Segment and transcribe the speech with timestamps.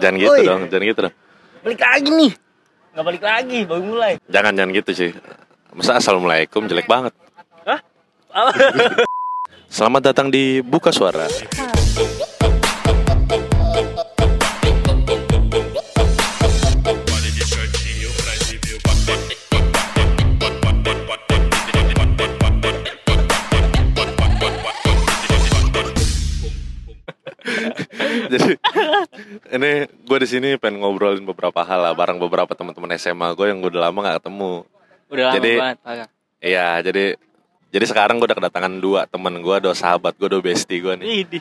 [0.00, 1.14] Jangan gitu dong, jangan gitu dong.
[1.64, 2.32] Balik lagi nih.
[2.96, 4.12] Nggak balik lagi, baru mulai.
[4.28, 5.10] Jangan jangan gitu sih.
[5.76, 7.12] Masa assalamualaikum jelek banget.
[7.68, 7.80] Hah?
[9.76, 11.28] Selamat datang di Buka Suara.
[28.34, 28.52] Jadi
[29.54, 33.60] ini gue di sini pengen ngobrolin beberapa hal lah bareng beberapa teman-teman SMA gue yang
[33.62, 34.52] udah lama gak ketemu.
[35.08, 36.08] Udah lama Jadi- banget.
[36.36, 37.16] Iya, jadi
[37.72, 41.24] jadi sekarang gue udah kedatangan dua temen gue, dua sahabat gue, dua bestie gue nih.
[41.24, 41.38] Ini.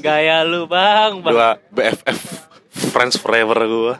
[0.00, 1.24] Gaya lu, Bang.
[1.24, 1.32] Bang.
[1.32, 2.18] Dua BFF,
[2.92, 3.94] friends forever gue.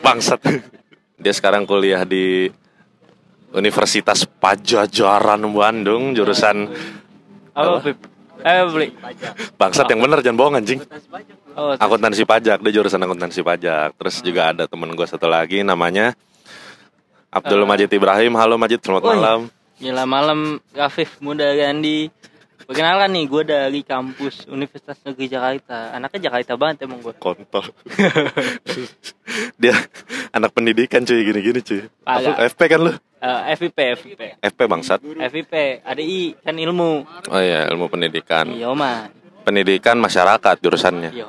[0.00, 0.40] Bangsat.
[1.22, 2.48] Dia sekarang kuliah di
[3.52, 6.70] Universitas Pajajaran Bandung, jurusan
[7.52, 7.92] Apa, Apa?
[8.40, 8.88] Eh, beli.
[9.60, 10.80] bangsat yang bener jangan bohong anjing.
[11.58, 13.92] Oh, Akuntansi pajak, dia jurusan akuntansi pajak.
[13.98, 16.14] Terus juga ada temen gue satu lagi namanya
[17.30, 17.68] Abdul Eh.
[17.68, 18.32] Majid Ibrahim.
[18.34, 19.10] Halo Majid, selamat iya.
[19.14, 19.40] malam.
[19.80, 20.40] Gila malam
[20.72, 22.12] Rafif Muda Gandhi.
[22.70, 25.90] Perkenalkan nih, gue dari kampus Universitas Negeri Jakarta.
[25.90, 27.10] Anaknya Jakarta banget emang gue.
[27.18, 27.66] kontol
[29.60, 29.74] dia
[30.30, 31.82] anak pendidikan cuy gini-gini cuy.
[32.06, 34.22] Apa, FP kan lu Eh, FIP, FIP.
[34.38, 37.02] FP bangsat FIP, ADI kan ilmu.
[37.26, 39.10] oh iya ilmu pendidikan Iya, man.
[39.42, 41.26] pendidikan masyarakat jurusannya Iya,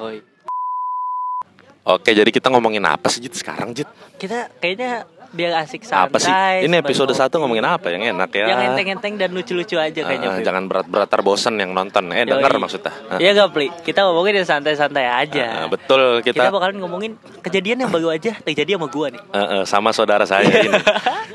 [1.84, 6.06] oke jadi kita ngomongin apa sih Jit sekarang Jit Kita kayaknya biar asik santai.
[6.06, 6.32] apa sih
[6.64, 10.28] ini episode satu ngomongin apa yang enak ya Yang enteng-enteng dan lucu-lucu aja kayaknya.
[10.28, 10.44] Ah, Pip.
[10.44, 12.30] jangan berat-berat tar bosen yang nonton eh Yoi.
[12.30, 13.68] denger maksudnya Ah, Iya gak, Pli?
[13.82, 15.66] Kita ngomongin yang santai-santai aja.
[15.68, 19.22] betul kita, kita, bakalan ngomongin kejadian yang baru aja terjadi sama gua nih.
[19.24, 20.76] eh, eh, sama saudara saya ini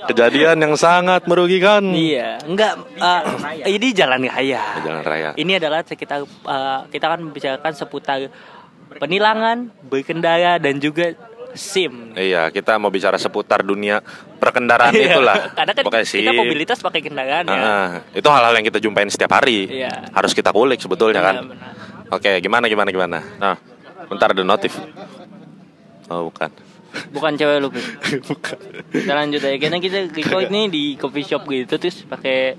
[0.06, 3.22] kejadian yang sangat merugikan Iya, enggak eh,
[3.66, 4.62] ini jalan raya.
[4.78, 8.28] jalan raya Ini adalah sekitar eh, kita akan membicarakan seputar
[8.94, 11.12] penilangan, berkendara dan juga
[11.56, 12.12] SIM.
[12.14, 14.04] Iya, kita mau bicara seputar dunia
[14.38, 15.36] perkendaraan Iya, itulah.
[15.58, 16.32] Karena kan kita SIM.
[16.36, 18.00] mobilitas pakai kendaraan ya.
[18.14, 19.82] Itu hal-hal yang kita jumpain setiap hari.
[19.82, 20.12] Iya.
[20.12, 21.34] Harus kita kulik sebetulnya kan.
[21.40, 21.70] Iya, benar.
[22.14, 23.18] Oke, gimana gimana gimana.
[23.42, 23.56] Nah,
[24.06, 24.78] bentar ada notif.
[26.06, 26.50] Oh, bukan.
[27.10, 27.68] Bukan cewek lu,
[28.30, 28.58] bukan.
[28.94, 29.56] Kita lanjut aja.
[29.58, 32.54] Karena kita record nih di coffee shop gitu terus pakai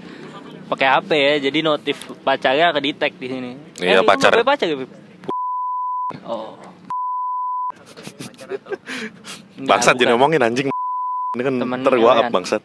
[0.67, 1.33] pakai HP ya.
[1.47, 3.51] Jadi notif pacarnya ke detect di sini.
[3.79, 4.35] Iya, lu pacar.
[4.44, 4.67] pacar?
[6.27, 6.66] Oh.
[9.69, 10.67] Bangsat jadi ngomongin anjing.
[11.35, 12.63] Ini kan Temen ntar gua up bangsat.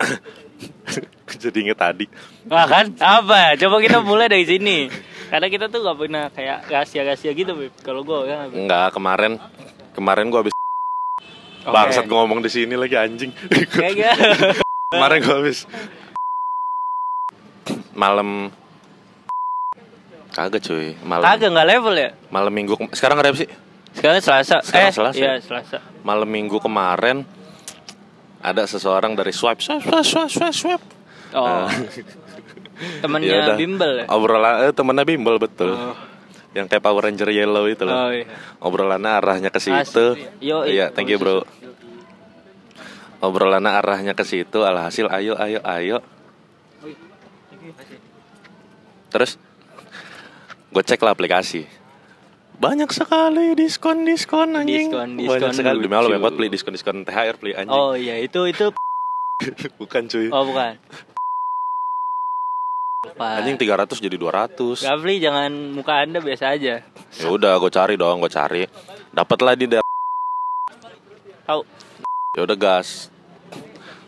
[1.42, 2.06] jadi inget tadi.
[2.48, 3.56] Wah kan apa?
[3.56, 4.88] Coba kita mulai dari sini.
[5.30, 7.54] Karena kita tuh gak pernah kayak rahasia-rahasia gitu.
[7.86, 8.50] Kalau gue kan.
[8.50, 8.66] Beb.
[8.66, 9.32] Enggak, kemarin
[9.94, 10.54] kemarin gua habis
[11.62, 11.70] Oke.
[11.70, 13.30] bangsat gua ngomong di sini lagi anjing.
[13.30, 13.78] Gitu.
[14.94, 15.70] kemarin gua habis
[17.94, 18.48] malam
[20.32, 22.10] kagak cuy malam Kagak nggak level ya?
[22.32, 23.50] malam minggu sekarang ada apa sih
[23.90, 24.56] Sekarang Selasa.
[24.60, 25.18] Sekarang eh, Selasa.
[25.18, 25.78] Iya, Selasa.
[26.00, 27.26] malam minggu kemarin
[28.40, 30.84] ada seseorang dari swipe swipe swipe swipe swipe, swipe.
[31.32, 31.66] Oh.
[32.80, 33.56] Ya Temennya udah.
[33.60, 34.04] bimbel ya?
[34.08, 35.92] obrolan eh, temennya bimbel betul Oh.
[36.50, 38.24] yang kayak Power Ranger Yellow itu loh Oh iya.
[38.56, 41.44] obrolannya arahnya ke situ iya thank you bro
[43.20, 46.00] obrolannya arahnya ke situ alhasil ayo ayo ayo
[49.08, 49.36] terus
[50.70, 51.68] gue cek lah aplikasi
[52.60, 57.02] banyak sekali diskon diskon anjing Diskon, banyak diskon sekali demi Allah banyak beli diskon diskon
[57.02, 58.68] THR beli anjing Oh iya, itu itu
[59.80, 60.76] bukan cuy oh bukan.
[63.00, 63.40] Apa?
[63.40, 66.84] anjing 300 jadi 200 Gafli jangan muka Anda biasa aja.
[67.10, 68.62] ya udah gue cari dong gue cari
[69.10, 69.88] dapatlah di daerah
[71.42, 71.60] Tahu.
[72.30, 73.08] ya udah gas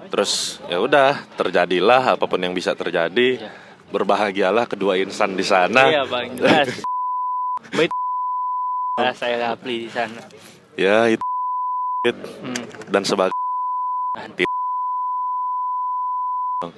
[0.06, 3.50] terus ya udah terjadilah apa pun yang bisa terjadi Iya.
[3.88, 6.36] berbahagialah kedua insan di sana Iya, Bang.
[6.36, 6.84] Jelas.
[8.92, 10.20] Nah, saya Gafli di sana.
[10.76, 11.24] ya itu
[12.02, 12.66] Hmm.
[12.90, 13.38] dan sebagainya
[14.12, 14.44] Nanti.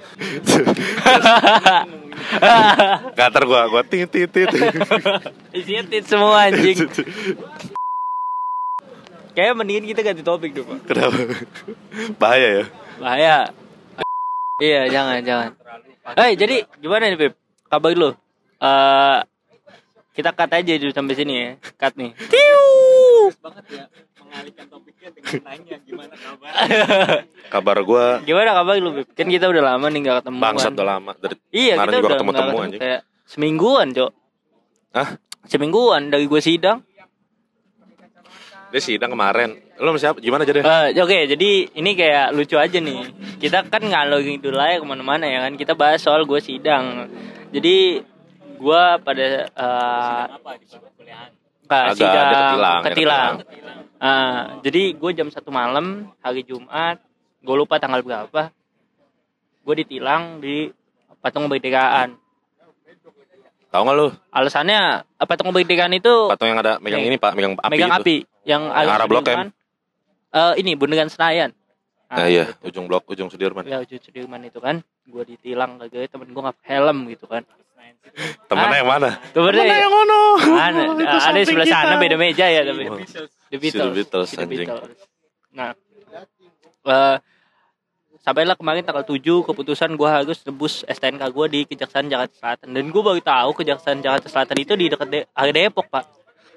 [3.13, 4.47] Gatar gua gua tit tit tit
[5.51, 6.77] Isinya tit semua anjing.
[9.35, 10.79] Kayaknya mendingan kita ganti topik dulu, Pak.
[10.87, 11.17] kenapa
[12.15, 13.37] bahaya ya Bahaya.
[14.55, 15.51] Iya, jangan, jangan.
[16.15, 17.35] Hei, jadi gimana nih, Pip?
[17.67, 18.15] Kabar lu?
[18.55, 19.19] Eh
[20.15, 21.49] kita cut aja dulu sampai sini ya.
[21.75, 22.15] Cut nih.
[22.31, 22.63] Tiu.
[27.53, 29.07] kabar gua Gimana kabar lu, Pip?
[29.15, 30.39] Kan kita udah lama nih gak ketemu.
[30.41, 33.01] bangsat udah lama dari Iya, kemarin kita juga udah ketemu nggak temu ketemu anjing kayak
[33.25, 34.11] semingguan, Cok.
[34.95, 35.09] Hah?
[35.45, 36.79] Semingguan dari gue sidang.
[38.73, 43.07] dia sidang kemarin lu siapa gimana jadi Eh, Oke, jadi ini kayak lucu aja nih.
[43.39, 45.55] Kita kan ngalor gitu lah ya ke mana-mana ya kan.
[45.55, 47.07] Kita bahas soal gue sidang.
[47.55, 48.03] Jadi
[48.55, 50.23] gue pada eh,
[51.65, 53.33] Nggak, Agak, sidang ketilang, dia ketilang.
[53.97, 57.01] Ah, jadi gue jam satu malam hari Jumat,
[57.41, 58.53] gue lupa tanggal berapa,
[59.65, 60.69] gue ditilang di
[61.17, 62.21] patung kemerdekaan.
[63.73, 64.07] Tahu nggak lu?
[64.29, 67.09] Alasannya eh, patung kemerdekaan itu Patung yang ada megang Iya.
[67.09, 67.69] ini pak, megang api.
[67.73, 67.97] megang itu.
[67.97, 68.15] api
[68.45, 69.25] yang arah Blok M.
[69.25, 69.47] Sudirman.
[70.35, 71.49] Eh, ini bundaran Senayan.
[72.05, 73.65] Nah, iya, ujung blok, ujung Sudirman.
[73.65, 77.43] Ya ujung Sudirman itu kan, gue ditilang kagak temen gue nggak helm gitu kan.
[78.49, 79.09] Temennya yang mana?
[79.33, 80.17] Temennya Temennya yang mana?
[80.45, 80.81] Mana?
[80.97, 81.77] Itu ada di samping sebelah kita.
[81.77, 82.83] sana beda meja ya tapi.
[82.89, 82.97] Oh.
[83.49, 83.85] The Beatles.
[83.85, 84.69] The Beatles, The anjing.
[84.69, 84.89] Beatles.
[85.55, 85.69] Nah,
[86.85, 87.17] eh
[88.25, 92.83] sampailah kemarin tanggal 7 keputusan gue harus tebus STNK gue di Kejaksaan Jakarta Selatan dan
[92.89, 96.09] gue baru tahu Kejaksaan Jakarta Selatan itu di dekat de area Depok pak.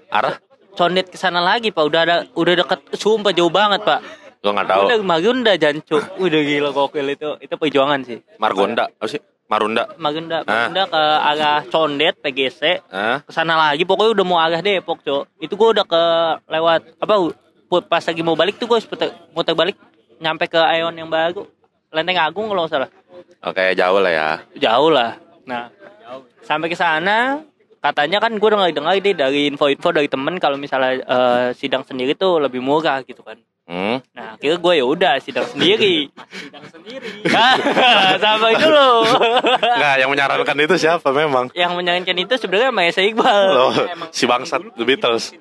[0.09, 0.41] Arah?
[0.73, 4.01] Condet ke sana lagi pak, udah ada udah deket sumpah jauh banget pak.
[4.39, 4.83] Gua nggak tahu.
[4.87, 8.19] Udah Marunda Jancu, udah gila gokil itu itu perjuangan sih.
[8.37, 9.19] Margonda, apa sih?
[9.49, 9.89] Marunda.
[9.97, 10.69] Marunda, Ah.
[10.69, 13.25] Marunda ke arah Condet PGC Hah?
[13.25, 16.03] ke sana lagi pokoknya udah mau arah Depok cok itu gue udah ke
[16.47, 17.15] lewat apa
[17.83, 19.81] pas lagi mau balik tuh gue putar, muter balik
[20.21, 21.49] nyampe ke Aeon yang baru
[21.89, 22.93] Lenteng Agung kalau salah
[23.41, 24.29] Oke, jauh lah ya.
[24.55, 25.17] jauh lah
[25.49, 25.73] nah
[26.45, 27.41] sampai ke sana
[27.81, 32.13] katanya kan gue dengar dengar deh dari info-info dari temen kalau misalnya eh, sidang sendiri
[32.13, 34.01] tuh lebih murah gitu kan Hmm.
[34.17, 37.21] nah akhirnya gue ya udah sidang sendiri sidang sendiri
[38.17, 38.91] sampai dulu
[39.61, 41.53] Nggak, yang menyarankan itu siapa memang?
[41.53, 43.73] yang menyarankan itu sebenarnya Maesa Iqbal Loh,
[44.09, 45.37] si bangsat The Beatles.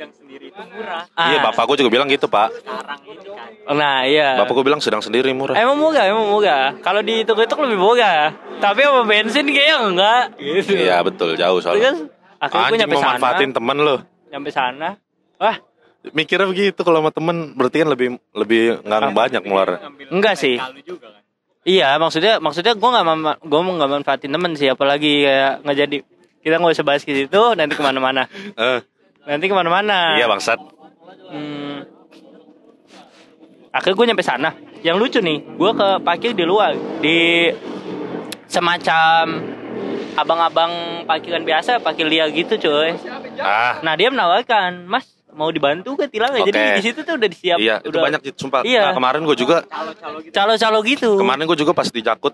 [1.14, 1.30] Ah.
[1.30, 2.50] Iya, bapak gue juga bilang gitu, Pak.
[3.70, 4.38] Nah iya.
[4.38, 5.54] Bapak gue bilang sedang sendiri murah.
[5.54, 6.74] Emang murah, emang murah.
[6.80, 8.34] Kalau dihitung-hitung lebih murah.
[8.58, 10.24] Tapi sama bensin kayaknya enggak.
[10.36, 10.72] Gitu.
[10.78, 11.92] Iya, betul, jauh Terus soalnya.
[12.38, 13.12] akhirnya gue Anjing nyampe mau sana.
[13.14, 13.96] manfaatin temen lo.
[14.28, 14.90] Nyampe sana.
[15.38, 15.58] Wah,
[16.08, 19.70] Mikirnya begitu kalau sama temen berarti kan lebih lebih nggak banyak ngeluar.
[20.08, 20.56] enggak sih.
[21.68, 25.78] Iya, maksudnya maksudnya gue nggak mama, gue mau nggak manfaatin temen sih, apalagi kayak nggak
[25.78, 25.98] jadi.
[26.40, 28.24] Kita nggak usah bahas ke situ, nanti ke mana-mana.
[28.56, 28.80] Eh,
[29.28, 30.16] Nanti ke mana-mana.
[30.16, 30.56] iya bangsat.
[31.28, 31.84] Hmm.
[33.70, 34.56] Akhirnya gue nyampe sana.
[34.80, 36.72] Yang lucu nih, gue ke parkir di luar
[37.04, 37.52] di
[38.48, 39.44] semacam
[40.16, 40.72] abang-abang
[41.04, 42.96] parkiran biasa, parkir liar gitu coy.
[43.38, 45.04] Ah, Nah dia menawarkan, Mas
[45.38, 46.42] mau dibantu ke tilang ya?
[46.44, 47.58] Jadi di situ tuh udah disiap.
[47.58, 48.66] iya, itu udah banyak Cit, sumpah.
[48.66, 48.90] Iya.
[48.90, 49.58] Nah, kemarin gue juga
[50.34, 51.16] calo-calo gitu.
[51.16, 52.34] kemarin gue juga pas di Jakut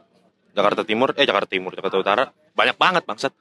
[0.50, 2.24] Jakarta Timur, eh Jakarta Timur, Jakarta Utara,
[2.54, 3.34] banyak banget bangsat.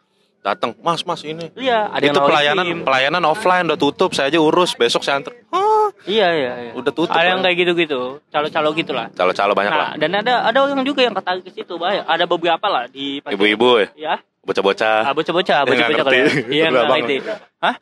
[0.42, 1.54] Datang, Mas, Mas ini.
[1.54, 2.82] Iya, ada itu pelayanan SIM.
[2.82, 5.30] pelayanan offline udah tutup, saya aja urus, besok saya anter.
[5.48, 6.52] Hah, Iya iya.
[6.58, 6.72] iya.
[6.74, 7.14] udah tutup.
[7.14, 7.46] Ada yang lah.
[7.46, 9.06] kayak gitu-gitu, calo-calo gitulah.
[9.14, 9.94] Calo-calo banyak lah.
[9.94, 12.02] Nah, dan ada ada orang juga yang ketarik ke situ, banyak.
[12.02, 13.38] Ada beberapa lah di parkir.
[13.38, 14.98] Ibu-ibu ya, Ya, bocah-bocah.
[15.04, 16.18] ah, bocah-bocah, Nggak bocah-bocah ngerti.
[16.18, 16.50] kalau.
[16.50, 17.16] Iya, nggak ngerti.
[17.60, 17.74] Hah?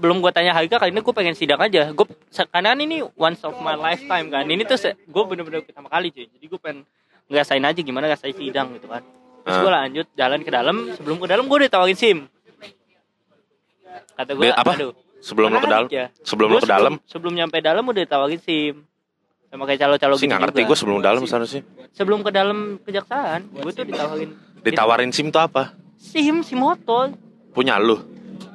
[0.00, 1.92] Belum gua tanya harga kali ini gue pengen sidang aja.
[1.92, 2.08] Gue
[2.48, 4.48] karena kan ini once of my lifetime kan.
[4.48, 6.28] Ini tuh gue bener-bener pertama kali cuy.
[6.32, 6.88] Jadi gue pengen
[7.28, 9.04] ngerasain aja gimana ngerasain sidang gitu kan.
[9.42, 9.60] Terus Ah.
[9.60, 10.76] gue lanjut jalan ke dalam.
[10.96, 12.18] Sebelum ke dalam gue udah tawarin SIM.
[14.16, 14.72] Kata gue, apa?
[14.76, 14.92] aduh.
[15.22, 16.10] Sebelum lo ke dalam, ya.
[16.26, 18.82] sebelum Gua lo ke dalam, sebelum nyampe dalam udah ditawarin SIM.
[19.46, 21.62] Sama kayak calo-calo sih gitu nggak ngerti gue sebelum dalam sana sih.
[21.94, 24.30] Sebelum ke dalam kejaksaan, gue tuh ditawarin
[24.62, 25.74] Ditawarin SIM tuh apa?
[25.98, 27.14] SIM, SIM motor.
[27.54, 27.98] Punya lu.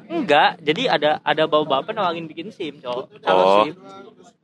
[0.07, 3.19] Enggak, jadi ada ada bapak-bapak nawarin bikin SIM, cowok.
[3.19, 3.63] Calo Oh.
[3.63, 3.75] SIM.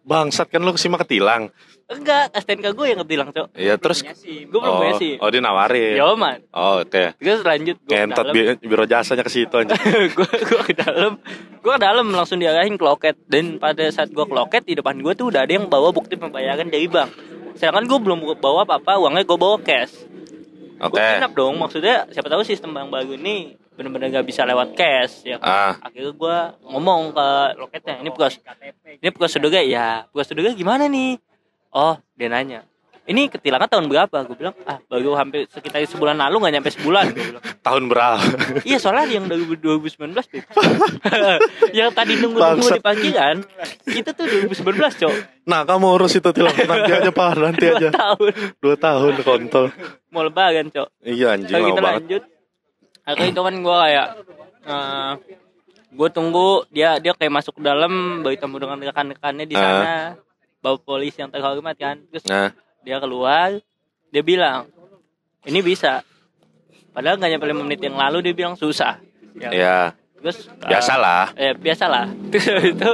[0.04, 1.48] Bangsat kan lu simak ketilang.
[1.86, 3.56] Enggak, STNK gue yang ketilang, cowok.
[3.56, 5.16] Iya, terus Gue belum oh, punya SIM.
[5.16, 5.96] oh dia nawarin.
[5.96, 6.44] Ya, man.
[6.52, 7.16] Oh, oke.
[7.16, 9.80] Terus lanjut gue ke Kentot bi- biro jasanya ke situ anjing.
[10.18, 11.16] gue gue ke dalam
[11.58, 15.00] gue ke dalam langsung diarahin ke loket dan pada saat gue ke loket di depan
[15.00, 17.16] gue tuh udah ada yang bawa bukti pembayaran dari bank
[17.54, 19.96] sedangkan gue belum bawa apa-apa uangnya gue bawa cash
[20.82, 20.92] Oke.
[20.92, 25.26] gue kinap dong maksudnya siapa tahu sistem bank baru ini bener-bener gak bisa lewat cash
[25.26, 25.50] ya kan?
[25.50, 26.38] Ah, akhirnya gue
[26.68, 27.28] ngomong ke
[27.58, 28.38] loketnya ini pros
[28.86, 31.18] ini prosedurnya ya prosedurnya gimana nih
[31.72, 32.62] oh dia nanya
[33.04, 37.04] ini ketilangan tahun berapa gue bilang ah baru hampir sekitar sebulan lalu nggak nyampe sebulan
[37.12, 38.24] gue bilang tahun berapa?
[38.64, 40.44] Iya soalnya yang dari 2019 Beb.
[41.80, 42.76] yang tadi nunggu-nunggu Bangsat.
[42.76, 43.36] di parkiran
[43.88, 45.14] Itu tuh 2019 cok
[45.44, 47.90] nah, kamu urus itu tilang nanti aja Pak, nanti Dua aja.
[47.92, 48.32] tahun
[48.64, 49.66] Dua tahun kontol.
[50.08, 52.00] Mau lebaran cok Iya anjing kita banget.
[52.08, 52.24] lanjut
[53.04, 54.08] Akhirnya itu kan gue kayak
[54.64, 55.12] eh
[55.94, 60.18] Gue tunggu Dia dia kayak masuk ke dalam Bertemu dengan rekan-rekannya di sana.
[60.64, 62.00] Bawa polisi yang terhormat kan.
[62.10, 62.50] Terus Nah,
[62.82, 63.60] dia keluar
[64.10, 64.72] Dia bilang
[65.44, 66.02] Ini bisa.
[66.94, 69.02] Padahal gak nyampe 5 menit yang lalu dia bilang susah.
[69.34, 69.50] Ya.
[69.50, 69.78] ya
[70.24, 71.24] Terus eh, biasalah.
[71.36, 72.06] eh biasalah.
[72.32, 72.90] Terus habis itu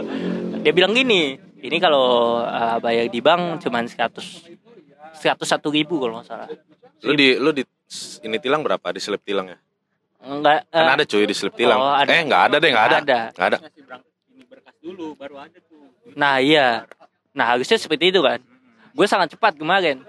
[0.59, 4.57] dia bilang gini ini kalau eh, bayar di bank cuman 100
[5.19, 6.49] 101 ribu kalau nggak salah.
[7.03, 7.61] Lu di lu di
[8.23, 8.81] ini tilang berapa?
[8.89, 9.59] Di slip tilang ya?
[10.19, 11.79] Enggak Kan ada cuy di slip tilang.
[11.79, 12.09] oh, ada.
[12.09, 12.97] Eh, enggak ada deh, enggak ada.
[12.99, 13.19] Ada.
[13.31, 13.57] Enggak ada.
[16.15, 16.87] nah iya
[17.29, 18.41] nah harusnya seperti itu kan
[18.89, 20.01] gue sangat cepat kemarin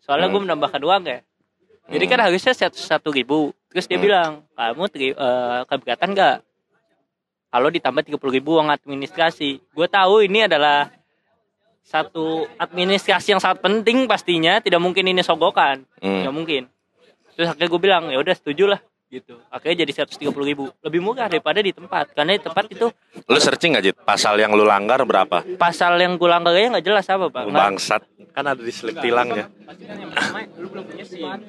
[0.00, 0.46] soalnya gue Hmm.
[0.46, 1.18] menambahkan uang ya
[1.88, 2.76] jadi kan harusnya 101
[3.10, 4.04] ribu terus dia Hmm.
[4.04, 6.36] bilang kamu teri, eh, keberatan nggak
[7.48, 10.92] kalau ditambah 30 ribu uang administrasi gue tahu ini adalah
[11.82, 16.22] satu administrasi yang sangat penting pastinya tidak mungkin ini sogokan Hmm.
[16.22, 16.62] nggak mungkin
[17.34, 21.32] terus akhirnya gue bilang ya udah setuju lah gitu akhirnya jadi 130 ribu lebih murah
[21.32, 22.92] daripada di tempat karena di tempat itu
[23.28, 23.96] Lu searching gak Jit?
[24.04, 25.40] Pasal yang lu langgar berapa?
[25.56, 28.02] pasal yang gue langgarnya nggak jelas apa pak Bangsat.
[28.36, 29.48] Kan ada di slip tilangnya.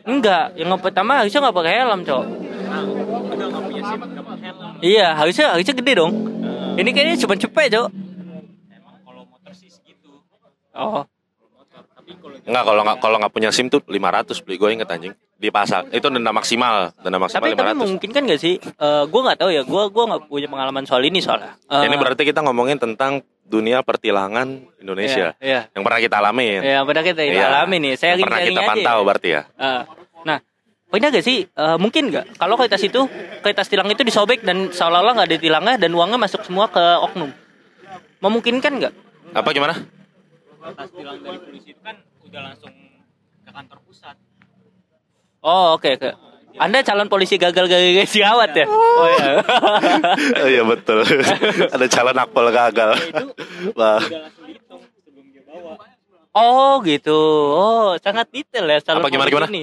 [0.07, 2.25] enggak yang pertama harusnya nggak pakai helm cok
[4.79, 6.11] iya harusnya harusnya gede dong
[6.79, 7.87] ini kayaknya cuma cepet cok
[10.79, 11.03] oh
[12.43, 15.88] Enggak kalau nggak kalau nggak punya SIM tuh 500 beli gue inget anjing di pasar.
[15.89, 17.88] Itu denda maksimal, denda maksimal tapi tapi 500.
[17.88, 21.01] mungkin kan gak sih Eh gue nggak tahu ya gue gua nggak punya pengalaman soal
[21.01, 24.46] ini soalnya Eh, Ini berarti kita ngomongin tentang dunia pertilangan
[24.77, 26.62] Indonesia iya, yang pernah kita alami.
[26.62, 27.50] iya ya benar kita Iya.
[27.50, 29.41] alami nih saya Yang pernah kita pantau berarti ya.
[29.50, 29.81] Eh,
[30.22, 30.38] nah,
[30.86, 35.13] pokoknya gak sih, eh, mungkin nggak kalau kertas itu, kertas tilang itu disobek dan seolah-olah
[35.15, 37.34] nggak ada tilangnya dan uangnya masuk semua ke oknum.
[38.19, 38.93] Memungkinkan nggak?
[39.31, 39.74] Apa gimana?
[40.60, 41.96] Kertas tilang dari polisi itu kan
[42.29, 42.74] udah langsung
[43.41, 44.15] ke kantor pusat.
[45.41, 46.09] Oh oke oke.
[46.59, 48.65] Anda calon polisi gagal gagal siawat ya?
[48.67, 49.31] Oh iya.
[50.51, 51.05] Iya betul.
[51.74, 52.91] ada calon akpol gagal.
[53.74, 54.01] Wah.
[54.01, 55.77] Udah langsung dihitung sebelum dia bawa.
[56.36, 57.19] oh gitu.
[57.55, 59.48] Oh sangat detail ya calon Apa, gimana, polisi gimana?
[59.50, 59.62] ini.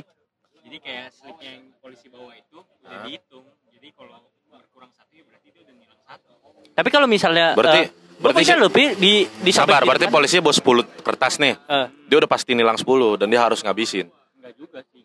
[0.67, 3.45] Jadi kayak slip yang polisi bawa itu udah dihitung.
[3.71, 4.17] Jadi kalau
[4.49, 6.31] berkurang satu ya berarti dia udah ngilang satu.
[6.73, 10.85] Tapi kalau misalnya Berarti eh, berarti bisa lebih di di Sabar, berarti polisi bawa 10
[11.01, 11.55] kertas nih.
[11.59, 14.09] Eh, Dia udah pasti nilang 10 dan dia harus ngabisin.
[14.37, 15.03] Enggak juga sih.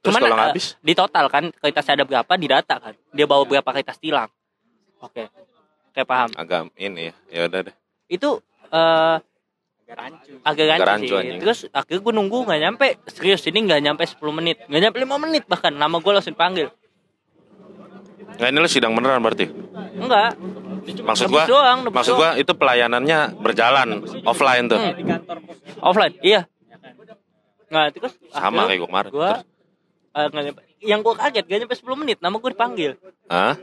[0.06, 0.66] cuman kalau eh, nggak habis?
[0.78, 2.94] di total kan kertas ada berapa di data kan.
[3.10, 4.28] Dia bawa berapa kertas tilang.
[4.98, 5.28] Oke.
[5.88, 6.30] Oke paham.
[6.34, 7.14] Agak ini ya.
[7.28, 7.74] Ya udah deh.
[8.06, 9.18] Itu eh
[9.84, 10.32] Agak rancu.
[10.40, 11.20] agak Agak rancu rancu, sih.
[11.20, 11.38] anjing.
[11.38, 12.86] Terus akhirnya gue nunggu nggak nyampe.
[13.06, 15.70] Serius ini nggak nyampe 10 menit, nggak nyampe 5 menit bahkan.
[15.70, 16.72] Nama gue langsung panggil.
[18.34, 19.46] Nah, ini lu sidang beneran berarti.
[19.94, 20.34] Enggak.
[20.84, 24.78] Maksud gua, doang, maksud gua itu pelayanannya berjalan offline tuh.
[24.80, 25.20] Hmm.
[25.80, 26.14] Offline.
[26.20, 26.44] Iya.
[27.72, 29.10] Nggak, terus Sama akhirnya kayak gua kemarin.
[29.10, 29.32] Gua
[30.14, 30.60] nyampe.
[30.84, 32.92] Yang gue kaget gak nyampe 10 menit, nama gue dipanggil.
[33.24, 33.56] Hah?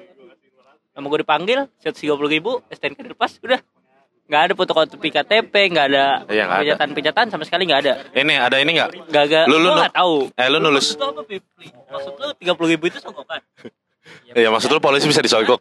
[0.92, 3.62] Nama gue dipanggil, 130 ribu, STNK dilepas, udah.
[4.26, 6.64] Nggak ada fotokopi KTP, nggak ada Iya, nggak ada.
[6.64, 7.94] pejatan-pejatan sama sekali nggak ada.
[8.16, 8.90] Ini ada ini enggak?
[9.12, 9.44] Gagal.
[9.44, 10.16] Lu- lu Gua nu- nggak tahu.
[10.40, 10.88] Eh lu nulis.
[10.96, 11.12] Maksud lu?
[11.92, 13.44] Maksud lu 30 ribu itu sogokan?
[14.32, 15.60] Iya, maksud lu polisi bisa disogok.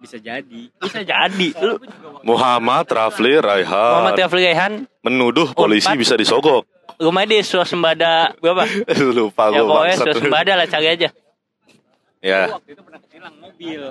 [0.00, 0.62] Bisa jadi.
[0.80, 1.48] Bisa jadi.
[1.62, 1.76] Lu
[2.24, 4.72] Muhammad Rafli Raihan Muhammad Yafli Rehan
[5.04, 6.64] menuduh polisi bisa disogok.
[7.04, 8.64] rumahnya di swasembada berapa?
[9.16, 10.06] Lupa ya gua pokoknya bangsat.
[10.08, 11.08] swasembada lah cari aja.
[12.20, 12.40] Ya.
[12.52, 13.82] Waktu itu pernah ketilang mobil.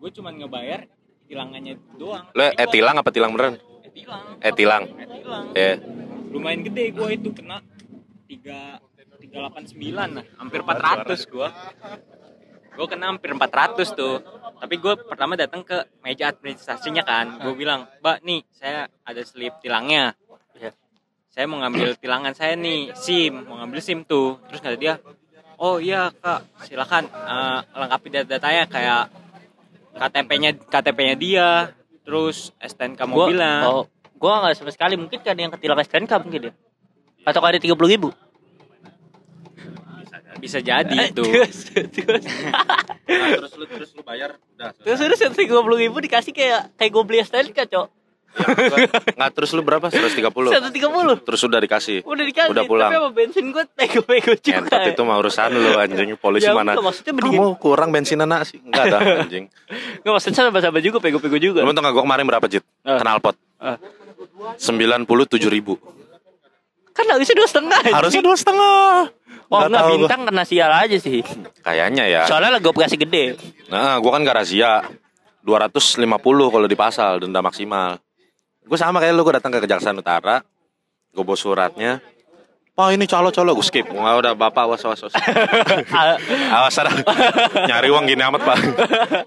[0.00, 0.80] Gue cuma ngebayar
[1.28, 2.24] tilangannya doang.
[2.32, 3.60] Lu eh tilang apa tilang beneran?
[3.60, 4.24] Eh tilang.
[4.40, 4.82] Eh tilang.
[4.84, 5.44] Eh tilang.
[5.52, 5.72] Ya.
[6.32, 7.60] Lumayan gede gue itu kena
[8.28, 8.80] tiga
[9.20, 11.48] tiga delapan sembilan lah, hampir 400 gue.
[12.74, 14.18] Gue kena hampir 400 tuh.
[14.58, 17.38] Tapi gue pertama datang ke meja administrasinya kan.
[17.38, 20.18] Gue bilang, Mbak nih saya ada slip tilangnya.
[20.58, 20.74] Ya.
[21.30, 24.38] Saya mau ngambil tilangan saya nih, SIM, mau ngambil SIM tuh.
[24.50, 24.98] Terus kata dia,
[25.58, 29.02] oh iya kak, silakan eh, lengkapi data-datanya kayak
[29.94, 31.48] KTP-nya KTP-nya dia,
[32.02, 33.52] terus STNK Gua, mobilnya.
[33.70, 33.86] oh,
[34.18, 36.52] gua nggak sama sekali mungkin kan yang ketilang STNK mungkin ya.
[37.24, 38.10] Atau ada 30 ribu.
[40.36, 41.22] Bisa jadi itu.
[41.22, 41.58] terus,
[41.90, 42.24] terus,
[43.06, 44.70] terus lu terus lu bayar udah.
[44.76, 45.46] terus udah 130
[45.78, 47.88] ribu dikasih kayak kayak gue beli STNK cok.
[49.14, 49.86] Nggak terus lu berapa?
[49.86, 50.26] 130.
[50.26, 52.02] 130 Terus udah dikasih.
[52.02, 52.90] udah dikasih Udah pulang.
[52.90, 56.74] tapi sama bensin gue tego-tego juga Entot itu mah urusan lu anjing polisi Ya mana?
[56.74, 58.58] maksudnya Kamu kurang bensin anak sih?
[58.58, 59.46] Enggak ada anjing.
[60.02, 62.66] nggak maksudnya sama-sama juga pego-pego juga Lu tau gak gue kemarin berapa Jit?
[62.82, 62.98] Eh.
[62.98, 63.78] Knalpot Eh.
[64.58, 65.06] 97
[65.48, 65.78] ribu
[66.90, 67.80] kan harusnya dua setengah.
[67.90, 69.10] Harusnya dua setengah
[69.48, 69.98] oh Nggak enggak tahu gua.
[70.00, 71.20] bintang kena sial aja sih.
[71.60, 72.22] Kayaknya ya.
[72.24, 73.36] Soalnya lagi operasi gede?
[73.68, 74.84] Nah gue kan gak razia
[75.42, 78.00] 250 kalau di pasal denda maksimal.
[78.64, 80.40] Gue sama kayak lu Gue datang ke Kejaksaan Utara
[81.12, 82.00] Gue bawa suratnya.
[82.74, 83.54] Pak ini calo-calo.
[83.54, 83.86] Gue skip.
[83.86, 85.06] Wah udah bapak awas awas
[85.92, 86.18] Ah,
[86.58, 86.90] Awas ada
[87.70, 88.58] Nyari uang gini amat pak.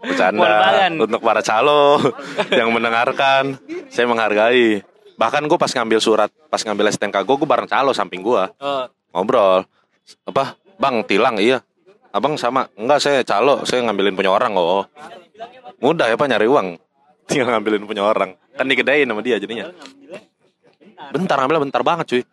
[0.04, 0.90] Bercanda.
[0.92, 2.02] Untuk para calo
[2.52, 3.44] Yang mendengarkan.
[3.88, 4.84] Saya menghargai.
[5.16, 8.84] Bahkan gue pas ngambil surat Pas ngambil STNK gue Gue bareng calo samping gue oh,
[9.14, 9.66] Ngobrol
[10.28, 10.56] Apa?
[10.78, 11.64] Bang tilang iya.
[12.16, 12.72] Abang sama.
[12.80, 14.88] Enggak saya calo Saya ngambilin punya orang oh.
[15.84, 16.78] Mudah ya pak nyari uang.
[17.30, 18.34] Tinggal ngambilin punya orang.
[18.56, 19.70] Kan digedein sama dia jadinya.
[21.14, 22.24] Bentar ngambilnya bentar banget cuy.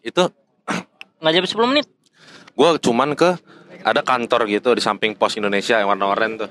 [0.00, 0.30] Itu
[1.20, 1.86] nggak jadi 10 menit?
[2.56, 3.36] Gue cuman ke
[3.84, 6.50] ada kantor gitu di samping pos Indonesia yang warna oranye tuh.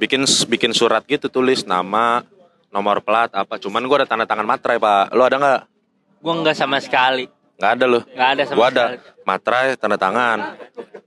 [0.00, 2.24] Bikin bikin surat gitu tulis nama
[2.72, 3.60] nomor plat apa.
[3.60, 5.12] Cuman gue ada tanda tangan materai pak.
[5.12, 5.60] Lo ada nggak?
[6.24, 7.28] Gue nggak sama sekali
[7.60, 10.38] nggak ada lo nggak ada sama gue ada sekali materai tanda tangan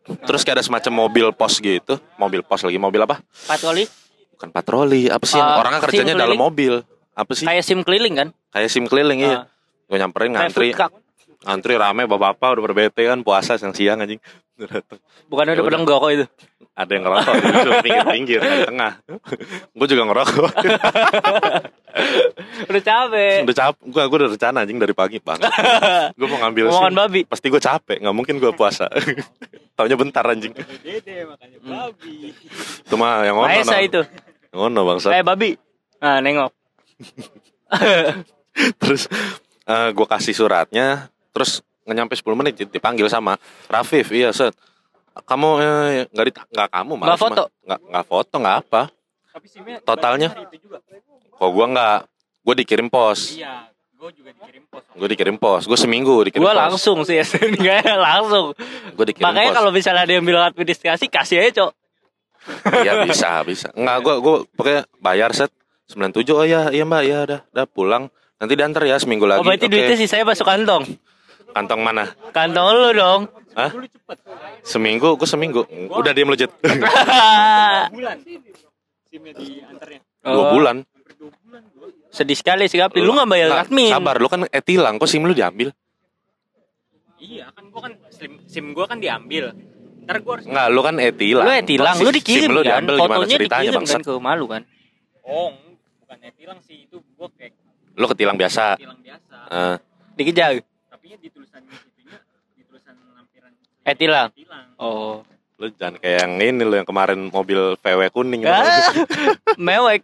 [0.03, 3.24] Terus kayak ada semacam mobil pos gitu, mobil pos lagi, mobil apa?
[3.48, 3.88] patroli
[4.36, 5.39] Bukan patroli, apa sih?
[5.39, 6.83] Ah, Orangnya kerjanya dalam mobil.
[7.15, 7.45] Apa sih?
[7.48, 9.31] kayak sim keliling kan Kayak sim keliling iya.
[9.31, 9.43] Ah.
[9.88, 11.02] Gue nyamperin kayak ngantri, food
[11.43, 14.19] ngantri rame bapak-bapak udah berbete kan puasa siang-siang anjing.
[15.27, 15.79] bukan Ya udah pada udah.
[15.81, 16.25] ngerokok itu
[16.73, 17.39] Ada yang ngerokok di
[17.83, 18.91] pinggir-pinggir di tengah.
[19.69, 20.51] gue juga ngerokok.
[22.65, 25.39] udah capek udah capek, gue gue udah rencana anjing dari pagi bang.
[26.17, 28.88] gue mau ngambil mau makan babi Pasti gue capek, nggak mungkin gue puasa.
[29.77, 30.53] Taunya bentar anjing.
[30.81, 32.33] Dede makanya babi.
[32.81, 33.50] Itu mah yang ngono.
[33.50, 34.01] Maesa itu
[34.50, 35.07] Yang ngono bangsa.
[35.09, 35.50] kayak babi
[35.97, 36.51] nah nengok
[38.77, 39.09] Terus
[39.65, 41.52] gue kasih suratnya, terus
[41.84, 43.36] nggak nyampe 10 menit dipanggil sama
[43.66, 44.54] Rafif, iya set.
[45.20, 47.44] Kamu eh, nggak di nggak kamu malah Nggak foto?
[47.60, 48.82] nggak nggak foto nggak apa.
[49.84, 50.30] Totalnya?
[51.34, 51.98] Kok gue nggak,
[52.40, 54.84] gue dikirim pos, Iya, gue juga dikirim pos.
[54.94, 57.18] gue dikirim pos, gue seminggu dikirim gue langsung sih
[57.52, 58.54] enggak langsung
[58.94, 59.58] Gue dikirim makanya pos.
[59.58, 61.72] kalau misalnya ada yang bilang administrasi kasih aja cok
[62.78, 63.68] Iya bisa bisa.
[63.74, 65.50] Enggak gue gue pokoknya bayar set
[65.90, 68.04] 97 oh ya iya mbak ya udah udah pulang
[68.36, 69.40] nanti diantar ya seminggu lagi.
[69.40, 69.74] oh berarti Oke.
[69.74, 70.84] duitnya sih saya masuk kantong
[71.53, 72.03] Kantong mana?
[72.31, 73.22] kantong lu dong
[73.53, 73.69] Hah?
[74.62, 75.62] Seminggu, gue seminggu.
[75.88, 76.50] Udah diam legit.
[77.88, 78.17] Bulan.
[79.05, 80.01] Simnya diantarnya.
[80.19, 80.81] Dua Oh, bulan.
[82.10, 85.22] sedih sekali sih Gapi lu nggak bayar Nah, admin Sabar, lu kan etilang, kok SIM
[85.22, 85.69] lu diambil?
[87.15, 89.53] Iya, kan gue kan sim, sim gue kan diambil.
[90.03, 91.43] Ntar gue harus Enggak, lu kan etilang.
[91.43, 93.93] lu ya tilang lu dikirim SIM lu kan diambil gimana fotonya ceritanya, dikirim bangsat?
[93.93, 94.62] kan ke rumah lu kan
[95.22, 95.50] Oh,
[96.00, 97.53] bukan tilang sih itu gue kayak
[97.93, 98.63] Lu ketilang biasa.
[98.75, 99.38] tilang biasa.
[99.48, 99.75] Eh,
[100.15, 100.51] dikejar
[100.89, 102.17] Tapi di tulisan itunya
[102.51, 103.53] di tulisan lampiran
[103.84, 104.66] eh tilang tilang.
[104.80, 105.24] oh
[105.63, 108.44] lu jangan kayak yang ini lu yang kemarin mobil VW kuning.
[108.44, 108.90] Ah,
[109.56, 110.04] mewek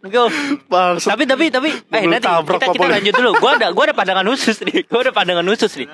[0.72, 4.24] Bang, tapi tapi tapi eh nanti kita, kita lanjut dulu gua ada gua ada pandangan
[4.32, 5.86] khusus nih gua ada pandangan khusus nih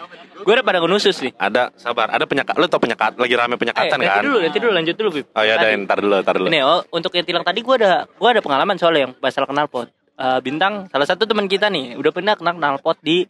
[0.47, 2.55] gua ada pandangan khusus nih ada sabar, ada penyekat.
[2.55, 4.23] Lu tau penyekat lagi rame eh, penyekatan nanti kan?
[4.23, 5.27] dulu nanti dulu lanjut dulu Bib.
[5.35, 6.47] Oh ya, ada ntar dulu, ntar dulu.
[6.47, 9.89] Ini oh, untuk yang tilang tadi gua ada gua ada pengalaman soalnya yang masalah knalpot.
[10.17, 13.27] Eh, bintang salah satu teman kita nih udah pernah kena knalpot di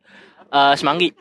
[0.51, 1.14] eh, Semanggi.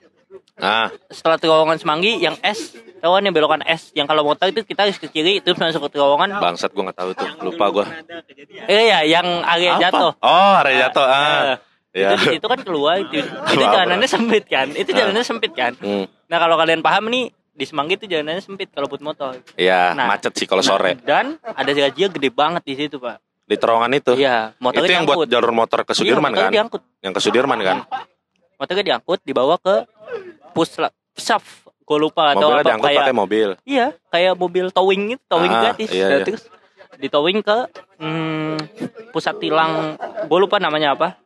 [0.56, 4.84] Ah, Setelah terowongan Semanggi yang S, terowongan yang belokan S, yang kalau motor itu kita
[4.84, 6.38] harus ke kiri terus masuk ke terowongan.
[6.38, 7.86] bangsat gua nggak tahu tuh, lupa gua.
[7.86, 8.64] Ada kejadian.
[8.66, 9.82] Eh ya, yang area Apa?
[9.82, 10.12] jatuh.
[10.18, 11.06] Oh, area jatuh.
[11.06, 11.42] Ah.
[11.46, 11.58] Eh,
[11.96, 12.12] Ya.
[12.12, 13.24] Itu di situ kan keluar itu,
[13.56, 13.72] itu Apa?
[13.72, 14.68] jalanannya sempit kan.
[14.70, 14.96] Itu Ah.
[14.98, 15.80] jalanannya sempit kan.
[15.80, 16.04] Hmm.
[16.28, 19.40] Nah, kalau kalian paham nih di Semanggi itu jalanannya sempit kalau buat motor.
[19.56, 20.08] Iya, Nah.
[20.10, 20.92] macet sih kalau sore.
[20.94, 23.24] Nah, dan ada razia gede banget di situ, Pak.
[23.42, 24.12] Di terowongan itu.
[24.14, 25.32] Iya, itu motornya yang buat diangkut.
[25.32, 26.50] jalur motor ke Sudirman Iya, kan?
[26.52, 26.82] diangkut.
[27.00, 27.78] Yang ke Sudirman kan?
[28.56, 29.84] Motornya diangkut, dibawa ke
[30.52, 31.44] pusla, pusaf.
[31.82, 33.50] Gue lupa atau Mobilnya apa diangkut kayak pakai mobil.
[33.62, 35.90] Iya, kayak mobil towing itu, towing Ah, gratis.
[35.90, 36.26] iya, iya.
[36.26, 36.44] Terus
[36.96, 37.58] di towing ke
[38.00, 38.56] hmm,
[39.12, 41.20] pusat tilang, gue lupa namanya apa.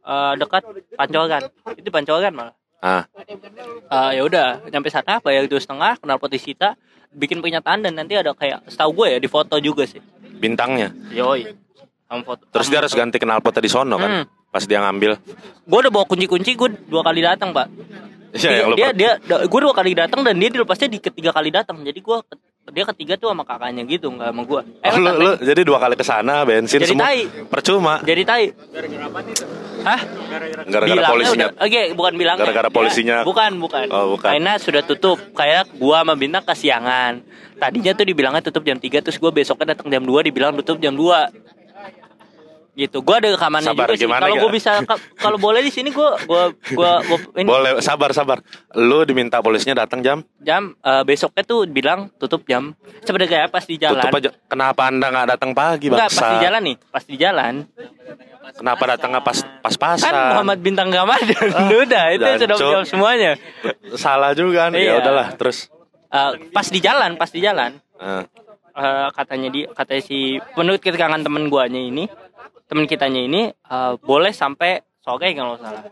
[0.00, 0.64] Eh, dekat
[0.96, 1.42] Pancoran.
[1.76, 2.54] Itu Pancoran malah.
[2.80, 3.04] Ah,
[3.86, 6.74] Eh, ya udah, nyampe sana bayar dua setengah, kenal poti sita,
[7.12, 10.00] bikin pernyataan dan nanti ada kayak, setahu gue ya di foto juga sih.
[10.40, 10.88] bintangnya.
[11.12, 11.52] Yoi.
[12.08, 12.48] Sama foto.
[12.48, 14.24] Terus dia harus ganti knalpotnya di sono Hmm.
[14.50, 15.14] Pas dia ngambil.
[15.62, 17.70] Gue udah bawa kunci-kunci, gue dua kali datang pak.
[18.30, 19.10] Iya, yang lu dia, per- dia,
[19.42, 21.78] gue dua kali datang dan dia dilepasnya di ketiga kali datang.
[21.80, 22.16] Jadi gue
[22.70, 24.60] dia ketiga tuh sama kakaknya gitu, nggak sama gue.
[24.80, 27.26] Eh, Oh, lu, jadi dua kali ke sana bensin Jadi semua tai.
[27.46, 28.44] percuma Jadi tai.
[28.54, 29.34] Gara-gara apa nih?
[29.80, 30.00] Hah?
[30.68, 32.36] Gara-gara polisinya Oke, bukan bilang.
[32.36, 33.16] Gara-gara polisinya.
[33.22, 33.86] bukan, bukan.
[33.88, 34.30] Oh, bukan.
[34.30, 35.18] Karena sudah tutup.
[35.32, 37.22] Kayak gua sama Bintang kesiangan.
[37.56, 40.94] Tadinya tuh dibilangnya tutup jam 3 terus gua besoknya datang jam 2 dibilang tutup jam
[40.94, 41.59] 2.
[42.72, 43.00] Gitu.
[43.00, 44.06] Gua ada rekamannya Sabar, juga sih.
[44.06, 44.40] Kalau ya?
[44.40, 48.38] gua bisa ka- kalau boleh di sini gua gua gua, gua ini boleh sabar sabar
[48.72, 53.74] lu diminta polisinya datang jam jam eh, besoknya tuh bilang tutup jam sebenarnya pas di
[53.74, 53.98] jalan.
[53.98, 57.54] tutup aja kenapa anda nggak datang pagi Enggak, pas di jalan nih, pas di jalan.
[58.52, 61.46] kenapa datangnya pas pas pasan Kan Muhammad Bintang Ramadan.
[61.82, 63.32] Udah, itu sudah menjawab semuanya.
[63.94, 64.90] salah juga kan Iya.
[64.90, 65.68] ya udahlah terus
[66.08, 68.22] Eh, pas di jalan, pas di jalan, Eh,
[68.72, 70.18] eh, katanya di katanya si
[70.54, 72.10] menurut keterangan temen guanya ini,
[72.70, 75.82] temen kitanya ini eh, boleh sampai sore kalau salah.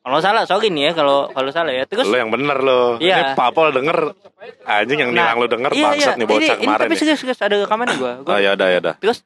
[0.00, 1.84] Kalau salah sore nih ya kalau kalau salah ya.
[1.84, 3.16] Terus lu yang bener lo Iya.
[3.20, 4.16] ini papol denger
[4.64, 6.20] anjing yang nilang lu denger iya, bangsat iya.
[6.22, 8.12] nih bocah ini, ini kemarin tapi nih serius, serius ada rekaman gua.
[8.24, 9.18] Gua- oh ya udah ya udah Terus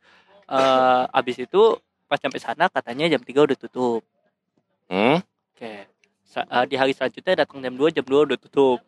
[0.50, 1.62] eh, abis itu
[2.10, 4.02] pas sampai sana katanya jam 3 udah tutup.
[4.90, 5.22] hmm?
[5.54, 5.72] Oke.
[6.26, 8.82] Sa- eh, di hari selanjutnya datang jam 2, jam 2 udah tutup.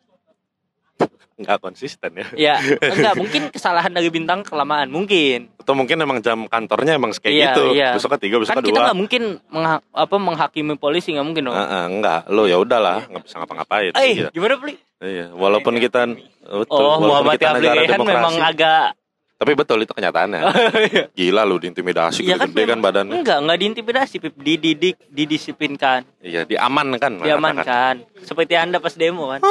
[1.34, 2.54] Nggak konsisten ya Ya,
[2.94, 5.50] enggak mungkin kesalahan dari bintang kelamaan, mungkin.
[5.56, 7.88] atau mungkin emang jam kantornya emang kayak Iya, gitu iya.
[7.92, 11.54] besoknya tiga Kan besoknya kita dua nggak mungkin mengha- apa menghakimi polisi nggak mungkin dong.
[11.54, 14.28] Eh, eh, enggak lo ya udahlah nggak bisa ngapa-ngapain Eh, iya.
[14.28, 14.74] gimana Pli?
[15.00, 16.06] iya walaupun kita
[16.44, 18.88] betul, Oh, walaupun Muhammad kita negara Yablihan demokrasi memang agak
[19.34, 20.40] tapi betul itu kenyataannya
[21.18, 24.34] gila lu diintimidasi Iya gede, kan memang- badannya Enggak, enggak diintimidasi, Pip.
[24.36, 28.06] dididik, didisiplinkan, iya diamankan diamankan.
[28.20, 29.42] Seperti Anda pas demo kan.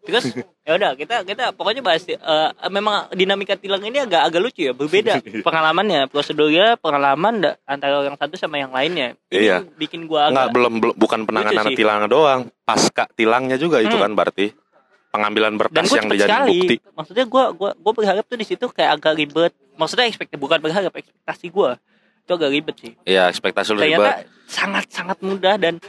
[0.00, 0.24] Terus
[0.66, 2.16] ya udah kita kita pokoknya bahas eh,
[2.66, 8.14] memang dinamika tilang ini agak agak lucu ya berbeda pengalamannya prosedurnya pengalaman da- antara yang
[8.14, 9.56] satu sama yang lainnya Ini Iya.
[9.70, 11.76] bikin gua Enggak agak belum, belum bukan penanganan sih.
[11.76, 14.02] tilangnya doang, pasca tilangnya juga itu Hmm.
[14.02, 14.46] kan berarti
[15.08, 16.76] pengambilan berkas yang sekali bukti.
[16.92, 20.92] maksudnya gue gua gua berharap tuh di situ kayak agak ribet maksudnya ekspektasi bukan berharap
[20.92, 21.70] ekspektasi gue
[22.20, 24.30] itu agak ribet sih Iya, ekspektasi lu ribet.
[24.46, 25.82] sangat sangat mudah dan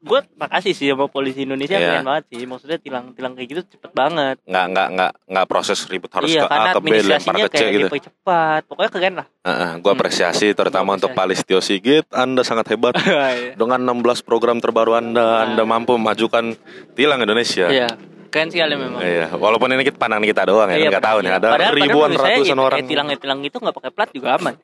[0.00, 2.00] gue makasih sih sama polisi Indonesia Iya.
[2.00, 5.78] keren banget sih maksudnya tilang tilang kayak gitu cepet banget Nggak nggak nggak nggak proses
[5.84, 7.86] ribet harus iya ke A ke B lempar ke C gitu.
[7.86, 9.98] dipercepat pokoknya keren lah Heeh, gua Hmm.
[9.98, 12.96] apresiasi terutama Gua untuk Pak Listio Sigit, Anda sangat hebat.
[13.00, 13.52] Iya.
[13.54, 16.56] Dengan 16 program terbaru Anda, Anda mampu memajukan
[16.92, 17.68] tilang Indonesia.
[17.68, 17.88] iya
[18.28, 21.28] keren sekali memang Iya, walaupun ini kita pandangan kita doang ya, Iya, nggak tahu nih
[21.28, 21.36] iya.
[21.36, 24.10] ada Padahal- padahal ribuan saya ratusan ya, orang kayak tilang tilang itu nggak pakai plat
[24.10, 24.54] juga aman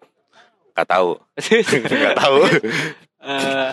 [0.72, 1.10] nggak tahu,
[1.92, 2.36] nggak tahu.
[3.18, 3.70] Eh,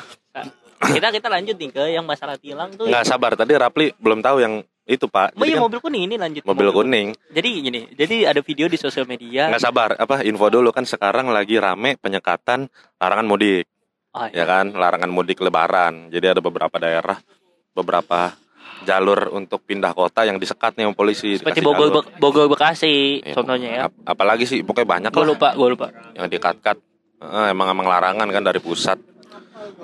[0.85, 4.37] kita kita lanjut nih ke yang masalah tilang tuh Nggak sabar tadi Rapli belum tahu
[4.37, 5.33] yang itu Pak.
[5.33, 7.15] Oh iya kan mobil kuning ini lanjut mobil kuning.
[7.31, 9.47] Jadi gini, jadi ada video di sosial media.
[9.47, 12.67] Nggak sabar, apa info dulu kan sekarang lagi rame penyekatan
[12.99, 13.63] larangan mudik,
[14.11, 14.69] Oh, ya kan?
[14.69, 16.11] Larangan mudik Lebaran.
[16.11, 17.15] Jadi ada beberapa daerah,
[17.71, 18.35] beberapa
[18.83, 21.39] jalur untuk pindah kota yang disekat nih sama polisi.
[21.39, 22.03] Seperti Bogor.
[22.03, 23.81] Be- Bogor Bekasi, Iya, contohnya ya.
[23.87, 25.87] ap- apalagi sih pokoknya banyak Gue lupa, gue lupa.
[26.13, 26.75] yang dikat-kat
[27.23, 28.99] Eh, emang emang larangan kan dari pusat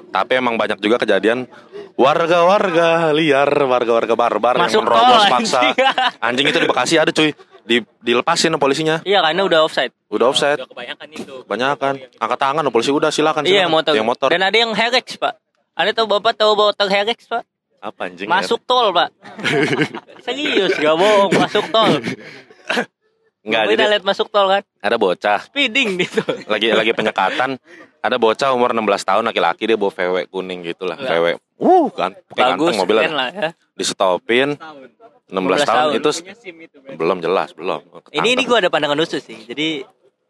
[0.10, 1.46] tapi emang banyak juga kejadian
[1.94, 5.76] warga-warga liar warga-warga barbar Masuk yang menerobos tol, paksa anjing.
[6.28, 7.30] anjing itu di Bekasi ada cuy
[7.62, 9.94] di dilepasin sama polisinya Iya karena udah offside.
[10.08, 11.36] udah offset Udah kebanyakan itu.
[11.44, 13.72] banyak kan angkat tangan polisi udah silakan Iya silakan.
[13.72, 13.94] motor.
[13.94, 15.38] yang motor Dan ada yang Herex pak.
[15.74, 17.44] Ada tahu bapak tahu motor Herex pak?
[17.80, 19.14] apa anjing Masuk tol pak.
[20.26, 21.96] Serius gak bohong masuk tol.
[23.40, 24.64] Enggak udah liat masuk tol kan.
[24.78, 26.44] ada bocah Speeding di tol.
[26.46, 27.56] lagi lagi penyekatan
[28.00, 30.96] ada bocah umur 16 tahun laki-laki dia bawa VW kuning gitu lah.
[30.96, 33.50] VW uh kan ganteng mobilnya lah ya.
[33.74, 34.56] di stopin
[35.28, 35.92] 16 tahun, tahun.
[35.94, 36.10] itu
[36.92, 39.38] belum jelas belum Ini ini gue ada pandangan khusus sih.
[39.38, 39.84] Jadi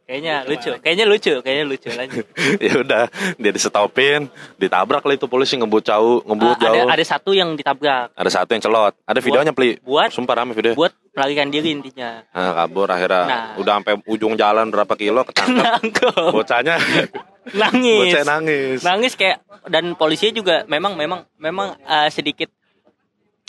[0.03, 2.25] kayaknya lucu, kayaknya lucu, kayaknya lucu lanjut.
[2.57, 3.01] ya udah
[3.37, 4.25] dia disetopin
[4.57, 8.29] ditabrak lah itu polisi ngebut jauh ngebut Ah, ada jauh ada satu yang ditabrak ada
[8.33, 12.25] satu yang celot ada videonya pli buat- sumpah rame video buat melarikan diri intinya.
[12.25, 13.45] nah, kabur akhirnya Nah.
[13.55, 16.75] udah sampai ujung jalan berapa kilo ketangkep bocahnya
[17.51, 18.11] nangis.
[18.13, 18.79] Bocah nangis.
[18.83, 22.49] Nangis kayak dan polisinya juga memang memang memang eh, sedikit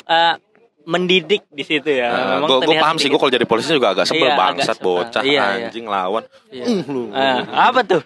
[0.06, 0.34] eh,
[0.84, 2.38] mendidik di situ ya.
[2.40, 4.40] Memang gue terlihat paham sih gue sedikit- kalau jadi polisi juga agak sebel Iya, agak
[4.40, 4.86] bangsat sebel.
[4.88, 5.44] bocah Iya, iya.
[5.68, 6.24] anjing lawan.
[6.50, 6.64] Iya.
[6.66, 7.02] uh, lu.
[7.12, 8.02] Eh, apa tuh?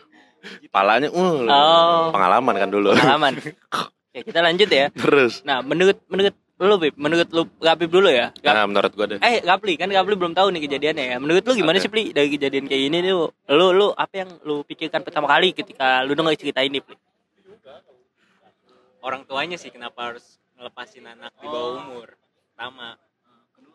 [0.69, 1.35] Palanya uh.
[1.49, 2.05] Oh.
[2.13, 2.93] pengalaman kan dulu.
[2.93, 3.33] Pengalaman.
[3.75, 4.87] Oke, kita lanjut ya.
[4.93, 5.41] Terus.
[5.43, 6.35] Nah menurut menurut
[6.67, 9.89] lu Bib, menurut lu Gapip dulu ya Gap- nah menurut gue deh eh Gapli kan
[9.93, 11.85] Gapli belum tahu nih kejadiannya ya menurut lu gimana Oke.
[11.85, 15.53] sih Pli dari kejadian kayak ini tuh lu lu apa yang lu pikirkan pertama kali
[15.53, 16.97] ketika lu denger cerita ini Pli
[19.05, 22.17] Orang tuanya sih kenapa harus ngelepasin anak di bawah umur.
[22.57, 22.97] Pertama.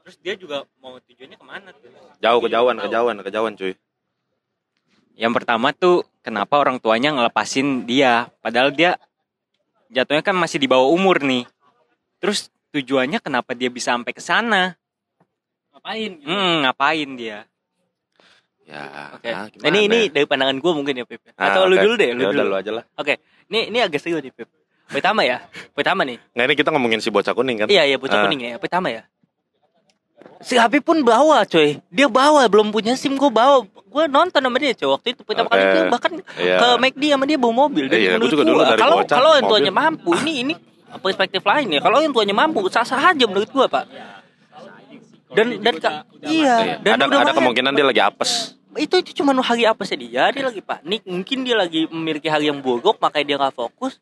[0.01, 1.85] Terus dia juga mau tujuannya ke mana tuh?
[2.17, 3.73] jauh kejauhan kejauhan kejauhan cuy
[5.13, 8.97] Yang pertama tuh kenapa orang tuanya ngelepasin dia padahal dia
[9.93, 11.45] jatuhnya kan masih di bawah umur nih.
[12.17, 14.75] Terus tujuannya kenapa dia bisa sampai ke sana?
[15.71, 17.47] ngapain Hmm, ngapain dia?
[18.61, 19.25] ya Oke.
[19.27, 20.11] ah, Nah, ini gimana ini ya?
[20.13, 21.21] dari pandangan gue mungkin ya Pip.
[21.33, 21.83] Ah, Atau lu oke.
[21.83, 22.51] dulu deh, lu Ya udah, dulu.
[22.51, 23.13] lu aja lah Oke.
[23.49, 24.45] Ini ini agak serius nih Pip.
[24.85, 25.41] Pertama ya.
[25.71, 26.17] Pertama nih.
[26.31, 28.23] Nggak ini kita ngomongin si bocah kuning kan Iya iya bocah Ah.
[28.23, 28.57] kuning ya.
[28.57, 29.05] Pertama ya.
[30.39, 31.79] Si Habib pun bawa coy.
[31.89, 33.63] Dia bawa belum punya SIM gue bawa.
[33.65, 34.89] Gue nonton sama dia coy.
[34.91, 35.71] Waktu itu pertama kali Oke.
[35.71, 36.55] itu bahkan Iya.
[36.55, 37.85] ke McD sama dia bawa mobil.
[37.85, 40.53] Dan Iya, gua menurut dari kalau bocah, kalau tuanya mampu ini ini
[40.97, 41.79] perspektif lain ya.
[41.85, 43.85] Kalau yang tuanya mampu sah-sah aja menurut gua pak.
[45.29, 46.81] Dan dan Kak, iya.
[46.81, 48.57] Dan ada udah ada kemungkinan dia lagi apes.
[48.73, 52.49] Itu itu cuma hari apa sih dia dia lagi panik mungkin dia lagi memiliki hari
[52.49, 54.01] yang buruk makanya dia nggak fokus.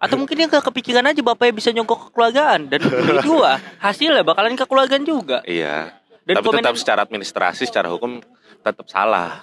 [0.00, 2.72] Atau mungkin dia gak kepikiran aja bapaknya bisa nyogok kekeluargaan.
[2.72, 5.44] Dan menurut gua hasilnya bakalan kekeluargaan juga.
[5.44, 5.92] Iya.
[6.24, 8.20] Dan tapi komen- tetap secara administrasi secara hukum
[8.62, 9.42] tetap salah.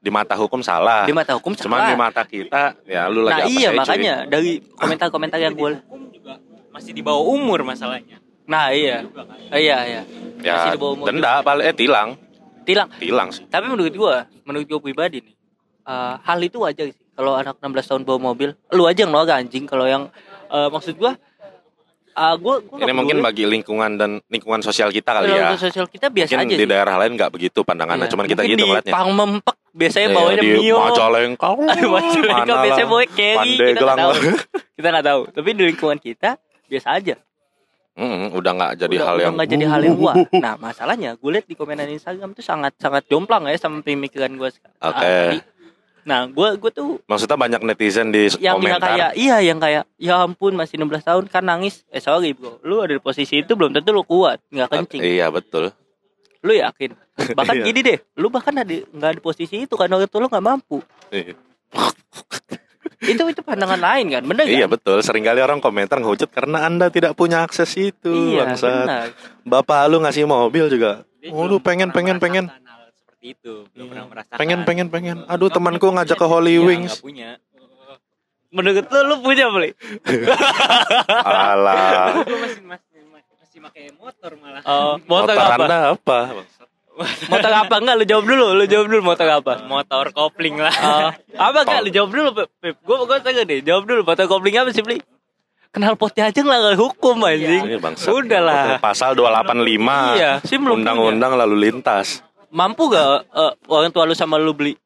[0.00, 1.04] Di mata hukum salah.
[1.08, 1.96] Di mata hukum cuman di salah.
[1.96, 3.78] mata kita ya lu lagi nah iya aja, cuy.
[3.78, 6.34] makanya dari komentar-komentar yang gue Hukum juga
[6.74, 8.18] masih di bawah umur masalahnya.
[8.44, 9.06] nah iya.
[9.54, 10.02] Iya iya.
[10.44, 12.08] Ya Masih di bawah umur denda paling eh tilang.
[12.64, 12.88] Tilang.
[13.00, 13.44] Tilang sih.
[13.48, 15.34] Tapi menurut gua menurut gua pribadi nih
[15.88, 18.52] eh, hal itu wajar sih kalau anak 16 tahun bawa mobil.
[18.74, 20.10] Lu aja yang nolak anjing kalau yang
[20.52, 21.16] eh, maksud gua
[22.14, 25.86] eh, gua, gua ini mungkin bagi lingkungan dan lingkungan sosial kita kali Kalau ya sosial
[25.86, 26.70] kita biasa mungkin aja di sih.
[26.70, 28.12] daerah lain nggak begitu pandangannya Iya.
[28.12, 30.76] cuman kita Mungkin gitu di ngeliatnya Pangmempek biasanya Iya, bawanya di Mio.
[30.78, 31.48] Majalengka
[31.94, 34.12] Majalengka biasanya bawa carry, kita nggak tahu.
[34.74, 35.20] kita nggak tahu.
[35.30, 36.30] Tapi di lingkungan kita
[36.64, 37.14] biasa aja.
[37.94, 40.16] Mm, udah nggak jadi udah, hal udah yang nggak jadi hal yang wah.
[40.44, 44.50] Nah masalahnya gue liat di komenan Instagram tuh sangat sangat jomplang ya sama pemikiran gue.
[44.80, 45.14] Oke.
[46.04, 48.88] Nah, gue gue tuh Maksudnya banyak netizen di yang yang komentar.
[48.90, 52.78] kayak iya yang kayak ya ampun masih 16 tahun kan nangis eh sorry bro lu
[52.78, 55.72] ada di posisi itu belum tentu lu kuat nggak kencing Iya betul.
[56.40, 56.92] lu yakin
[57.32, 57.64] bahkan Iya.
[57.64, 60.84] gini deh lu bahkan ada nggak di posisi itu karena orang tua lu nggak mampu
[61.08, 61.32] Iya.
[63.04, 64.96] itu itu pandangan lain kan bener Iya kan betul.
[64.98, 68.12] Seringkali orang komentar ngehujat karena anda tidak punya akses itu.
[68.30, 69.12] iya bangsat.
[69.42, 71.04] Bapak lu ngasih mobil juga.
[71.16, 72.44] Dia Oh, lu pengen, pernah pengen, pengen.
[73.24, 73.90] Seperti itu belum Iya.
[73.90, 75.16] pernah merasakan Pengen, pengen, pengen.
[75.24, 76.26] Aduh Nggak temanku punya, ngajak ke.
[76.28, 76.92] Holy Iya, Wings.
[76.92, 77.30] nggak punya
[78.54, 79.70] menurut lu lu punya beli
[81.26, 82.22] Alah.
[82.22, 83.00] Gua masih masih
[83.34, 86.18] masih pakai motor malah oh, motor, Motor apa anda apa?
[87.26, 91.10] motor apa enggak lu jawab dulu lu jawab dulu motor apa motor kopling lah Oh,
[91.34, 92.76] apa enggak lu jawab dulu Pep Pep.
[92.86, 95.02] gua gua tanya deh jawab dulu motor kopling apa sih beli
[95.74, 98.14] kenal potnya aja nggak hukum anjing Ini bangsa.
[98.14, 100.14] udahlah Pasal 285.
[100.14, 100.38] Iya,
[100.70, 102.22] Undang-undang lalu lintas.
[102.54, 104.78] Mampu gak eh, orang tua lu sama lu beli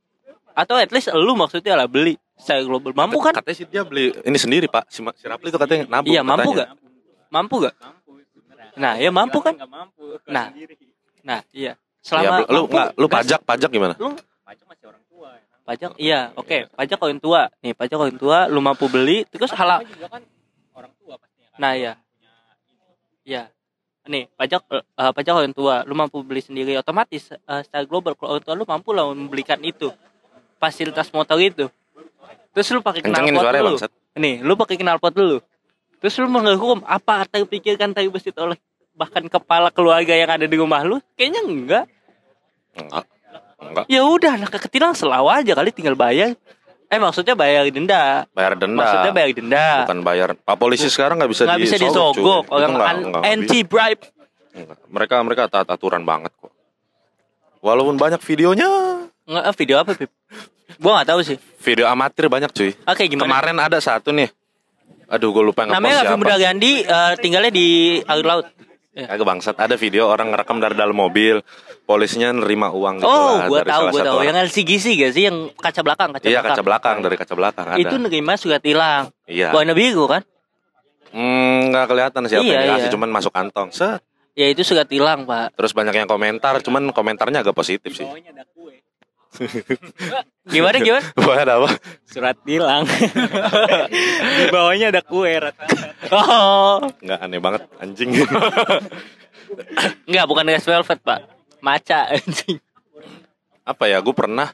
[0.52, 4.14] atau at least lu maksudnya lah beli saya global mampu kan Katanya sih dia beli
[4.22, 4.86] ini sendiri pak.
[4.88, 6.08] Si, si Rapli itu katanya nabung.
[6.08, 6.70] iya mampu katanya.
[6.70, 6.70] gak
[7.28, 7.74] mampu gak
[8.74, 9.54] nah ya mampu kan
[10.24, 10.48] Nah.
[10.48, 10.74] sendiri.
[11.20, 13.94] nah iya Iya, selama lu mampu, nggak lu pajak pajak gimana?
[13.98, 15.42] lu pajak masih orang tua ya.
[15.62, 19.82] pajak iya oke pajak orang tua nih pajak orang tua lu mampu beli terus halal
[19.82, 20.22] kan
[20.72, 21.92] orang tua pastinya kan Nah, iya.
[23.22, 23.42] Iya.
[24.08, 28.40] Nih, pajak eh, pajak orang tua, lu mampu beli sendiri otomatis eh, secara global kalau
[28.40, 29.92] orang tua lu mampu lah membelikan itu.
[30.56, 31.68] Fasilitas motor itu.
[32.56, 33.76] Terus lu pakai knalpot dulu.
[33.76, 33.90] bangsat.
[34.18, 35.38] Nih, lu pakai knalpot dulu.
[36.00, 38.56] Terus lu menghukum apa terpikirkan terbesit oleh
[38.98, 40.98] bahkan kepala keluarga yang ada di rumah lu?
[41.14, 41.84] Kayaknya enggak.
[42.74, 43.04] Enggak.
[43.58, 43.84] Enggak.
[43.90, 46.34] Ya udah, anak kekecilan selalu aja kali tinggal bayar.
[46.88, 48.24] Eh maksudnya bayar denda.
[48.32, 48.80] Bayar denda.
[48.80, 49.66] Maksudnya bayar denda.
[49.84, 50.28] Bukan bayar.
[50.40, 52.80] Pak polisi sekarang nggak bisa Nggak bisa disogok, Orang
[53.20, 54.08] anti bribe.
[54.56, 54.78] Enggak.
[54.88, 56.50] Mereka mereka taat aturan banget kok.
[57.60, 58.70] Walaupun banyak videonya,
[59.28, 60.10] Nggak, eh, video apa, Pip?
[60.80, 61.36] Gua nggak tahu sih.
[61.60, 62.72] video amatir banyak cuy.
[62.86, 63.28] Oke, gimana?
[63.28, 64.30] Kemarin ada satu nih.
[65.08, 66.20] Aduh, gue lupa yang Namanya Raffi.
[66.20, 68.46] Muda Gandhi eh, tinggalnya di air laut.
[68.96, 69.08] Ya.
[69.08, 71.44] Kagak bangsat ada video orang ngerekam dari dalam mobil,
[71.88, 74.16] polisinya nerima uang gitu Oh, lah gua dari tahu, salah gua satu tahu.
[74.18, 74.26] orang.
[74.28, 76.52] Yang LCGC gak sih yang kaca belakang, kaca Iya belakang.
[76.52, 77.80] kaca belakang dari kaca belakang ada.
[77.80, 79.08] Itu nerima surat hilang.
[79.24, 79.48] Iya.
[79.50, 80.20] Warna biru kan?
[81.08, 82.92] Hmm, nggak kelihatan siapa Iya, yang dikasih, iya.
[82.92, 83.72] cuman masuk kantong.
[83.72, 84.04] Set.
[84.34, 85.56] Ya itu surat hilang, Pak.
[85.56, 88.04] Terus banyak yang komentar, cuman komentarnya agak positif sih.
[88.04, 88.76] bawahnya ada kue
[90.48, 91.04] Gimana gimana?
[91.24, 91.68] Wah, ada apa?
[92.04, 92.84] surat tilang
[94.36, 98.10] di bawahnya ada kue rata-rata Oh, Nggak aneh banget anjing.
[100.04, 101.20] enggak bukan red velvet, Pak.
[101.60, 102.58] Maca anjing.
[103.62, 104.00] apa ya?
[104.00, 104.48] Gue pernah,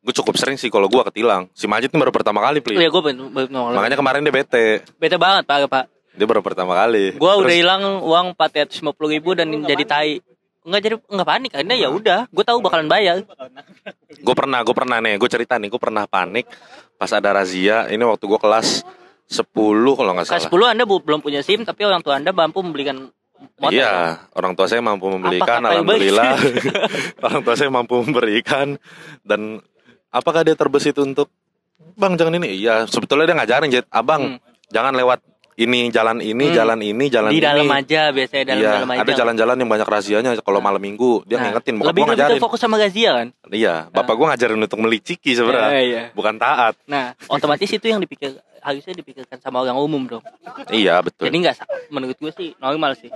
[0.00, 1.50] gue cukup sering sih kalau gue ketilang.
[1.52, 2.78] Si Majid ini baru pertama kali, Pli.
[2.78, 3.74] Iya, baru nongol.
[3.74, 4.66] Makanya kemarin dia bete.
[4.96, 5.84] Bete banget, Pak, Pak.
[6.12, 7.16] Dia baru pertama kali.
[7.16, 10.20] Gua Terus- udah hilang uang 450 ribu dan jadi tai.
[10.62, 13.26] Enggak jadi enggak panik karena ya udah, gua tahu bakalan bayar.
[14.22, 16.46] Gue pernah, gue pernah nih, gue cerita nih, gue pernah panik
[16.94, 17.88] pas ada razia.
[17.88, 18.86] Ini waktu gue kelas
[19.26, 19.42] 10
[19.96, 20.52] kalau nggak Kelas salah.
[20.52, 23.10] 10 Anda bu- belum punya SIM tapi orang tua Anda mampu membelikan
[23.56, 23.70] motor.
[23.70, 23.92] Iya,
[24.32, 26.32] orang tua saya mampu membelikan, alhamdulillah.
[27.26, 28.76] orang tua saya mampu memberikan
[29.22, 29.60] dan
[30.08, 31.28] apakah dia terbesit untuk
[31.92, 32.56] Bang jangan ini?
[32.56, 34.38] Iya, sebetulnya dia ngajarin Jet, Abang Hmm.
[34.68, 35.20] jangan lewat
[35.54, 36.56] ini jalan ini, Hmm.
[36.56, 37.44] jalan ini, jalan Di ini.
[37.44, 39.00] dalam aja biasanya dalam iya, dalam aja.
[39.04, 42.40] ada jalan-jalan yang banyak razianya kalau malam minggu dia Nah, ngingetin, bokap lebih gua ngajarin.
[42.40, 43.28] fokus sama Gazia kan?
[43.46, 46.02] Iya, bapak gua ngajarin untuk meliciki sebenarnya, Iya, iya.
[46.12, 46.80] bukan taat.
[46.86, 50.24] Nah, otomatis itu yang dipikir harusnya dipikirkan sama orang umum dong.
[50.70, 51.26] Iya, betul.
[51.28, 51.56] Jadi nggak
[51.90, 53.10] menurut gue sih normal sih.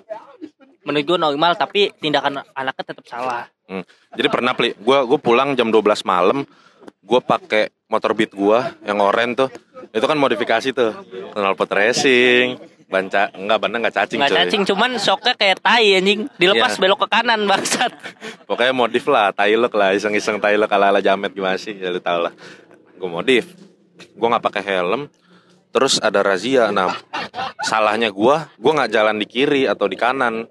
[0.82, 3.46] Menurut gue normal tapi tindakan anaknya tetap salah.
[3.66, 3.82] Hmm.
[4.14, 6.46] Jadi pernah pli, gua gua pulang jam 12 malam,
[7.02, 9.50] gua pakai motor beat gua yang oren tuh.
[9.90, 10.94] Itu kan modifikasi tuh.
[11.34, 14.38] Knalpot racing, banca enggak bandeng enggak cacing Nggak coy.
[14.46, 16.80] cacing cuman shocknya kayak tai anjing dilepas Iya.
[16.86, 17.90] belok ke kanan bangsat.
[18.48, 22.32] Pokoknya modif lah, tailok lah, iseng-iseng tailok ala-ala jamet gimana sih, ya lu tau lah.
[23.02, 23.50] Gua modif.
[24.14, 25.10] Gua nggak pakai helm.
[25.70, 26.70] Terus ada razia.
[26.72, 26.94] Nah,
[27.66, 30.46] salahnya gua, gua nggak jalan di kiri atau di kanan.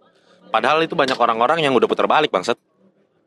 [0.50, 2.56] Padahal itu banyak orang-orang yang udah putar balik bangsat.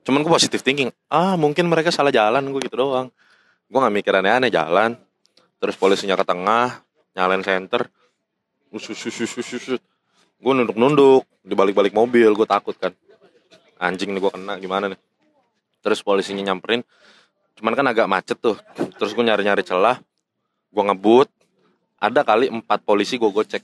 [0.09, 3.13] Cuman gue positif thinking, ah mungkin mereka salah jalan gue gitu doang.
[3.69, 4.97] Gue nggak mikir aneh-aneh jalan.
[5.61, 6.81] Terus polisinya ke tengah,
[7.13, 7.93] nyalain center.
[10.41, 12.97] Gue nunduk-nunduk di balik-balik mobil, gue takut kan.
[13.77, 15.01] Anjing nih gue kena gimana nih.
[15.85, 16.81] Terus polisinya nyamperin.
[17.61, 18.57] Cuman kan agak macet tuh.
[18.97, 20.01] Terus gue nyari-nyari celah.
[20.73, 21.29] Gue ngebut.
[21.99, 23.63] Ada kali empat polisi gue gocek.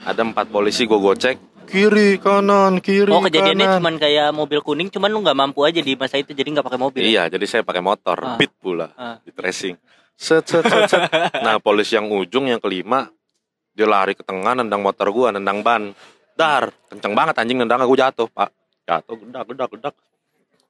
[0.00, 1.36] Ada empat polisi gue gocek.
[1.70, 3.78] Kiri kanan kiri Oh kejadiannya kanan.
[3.78, 6.80] cuman kayak mobil kuning cuman lu nggak mampu aja di masa itu jadi nggak pakai
[6.80, 7.04] mobil.
[7.04, 8.34] Iya, jadi saya pakai motor, Ah.
[8.34, 9.22] beat pula, Ah.
[9.22, 9.78] di tracing.
[10.18, 11.06] Set, set, set, set.
[11.46, 13.06] Nah, polisi yang ujung yang kelima,
[13.70, 15.94] dia lari ke tengah, nendang motor gua, nendang ban.
[16.34, 18.50] Dar, kenceng banget anjing nendangnya gua jatuh, Pak.
[18.84, 19.94] Jatuh, gedak, gedak, gedak.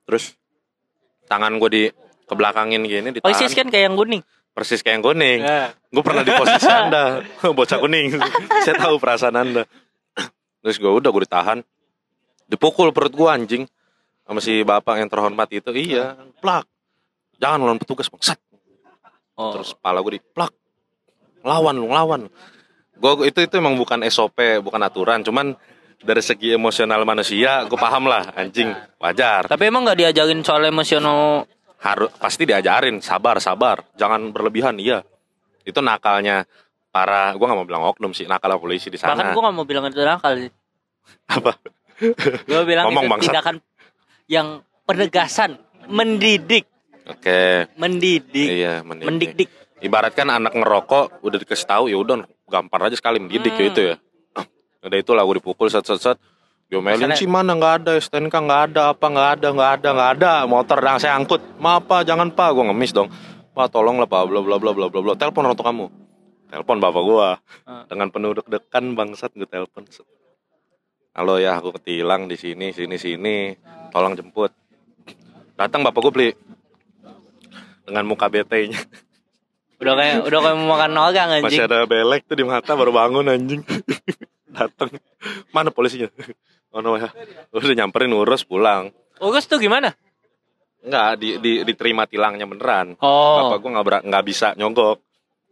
[0.05, 0.37] Terus
[1.25, 1.89] tangan gua di
[2.29, 3.25] kebelakangin gini ditahan.
[3.25, 4.21] Persis kan kayak yang kuning.
[4.51, 5.41] Persis kayak yang kuning.
[5.41, 5.71] Ya.
[5.91, 7.23] Gue pernah di posisi anda.
[7.59, 8.19] Bocah kuning.
[8.67, 9.63] Saya tahu perasaan anda.
[10.63, 11.59] Terus gue udah gue ditahan.
[12.51, 13.65] Dipukul perut gue anjing.
[14.27, 15.71] Sama si bapak yang terhormat itu.
[15.71, 16.67] Iya Plak.
[17.41, 18.39] Jangan lawan petugas bangsat.
[19.39, 19.57] Oh.
[19.57, 20.53] Terus kepala gue di plak
[21.41, 22.29] Lawan lu lawan.
[23.01, 25.25] Gue itu itu emang bukan SOP Bukan aturan.
[25.25, 25.57] Cuman
[26.01, 28.75] dari segi emosional manusia Gue paham lah anjing.
[29.01, 29.47] Wajar.
[29.49, 31.49] Tapi emang nggak diajarin soal emosional
[31.81, 35.01] harus pasti diajarin sabar sabar jangan berlebihan iya
[35.63, 36.45] itu nakalnya
[36.89, 39.65] para gua nggak mau bilang oknum sih nakal polisi di Bahkan sana gue gak mau
[39.65, 40.51] bilang itu nakal sih.
[41.27, 41.53] apa
[42.43, 43.27] Gue bilang Ngomong, itu bangsat.
[43.29, 43.57] tindakan
[44.25, 44.49] yang
[44.83, 45.51] penegasan,
[45.87, 46.65] mendidik,
[47.05, 49.07] oke mendidik, iya mendidik.
[49.37, 49.49] mendikdik.
[49.79, 53.71] ibaratkan anak ngerokok udah dikasih tahu ya udah gampar aja sekali mendidik ya Hmm.
[53.71, 53.95] itu ya
[54.89, 56.17] udah itulah gue dipukul set set set
[56.71, 57.11] diomelin.
[57.19, 60.33] Sih mana nggak ada STNK nggak ada apa nggak ada nggak ada nggak ada.
[60.47, 61.43] Motor yang saya angkut.
[61.59, 63.11] Ma apa jangan pak gue ngemis dong.
[63.51, 65.13] Pak tolong lah pak bla bla bla bla bla bla.
[65.19, 65.87] Telepon orang tua kamu.
[66.51, 67.31] Telepon bapak gua.
[67.67, 67.85] Hmm.
[67.91, 69.83] dengan penuh deg-degan bangsat gue telepon.
[71.11, 73.37] Halo ya aku ketilang di sini sini sini.
[73.91, 74.55] Tolong jemput.
[75.59, 76.31] Datang bapak gue beli.
[77.83, 78.79] Dengan muka bete nya
[79.81, 81.57] Udah kayak udah kayak mau makan orang anjing.
[81.57, 83.65] masih ada belek tuh di mata baru bangun anjing.
[84.57, 84.93] Datang.
[85.57, 86.13] Mana polisinya
[86.71, 87.11] oh no ya
[87.51, 89.93] udah nyamperin urus pulang Urus tuh gimana?
[90.81, 92.97] Enggak, di, di, diterima tilangnya beneran.
[93.05, 94.97] Oh, Bapak gue nggak nggak bisa nyogok,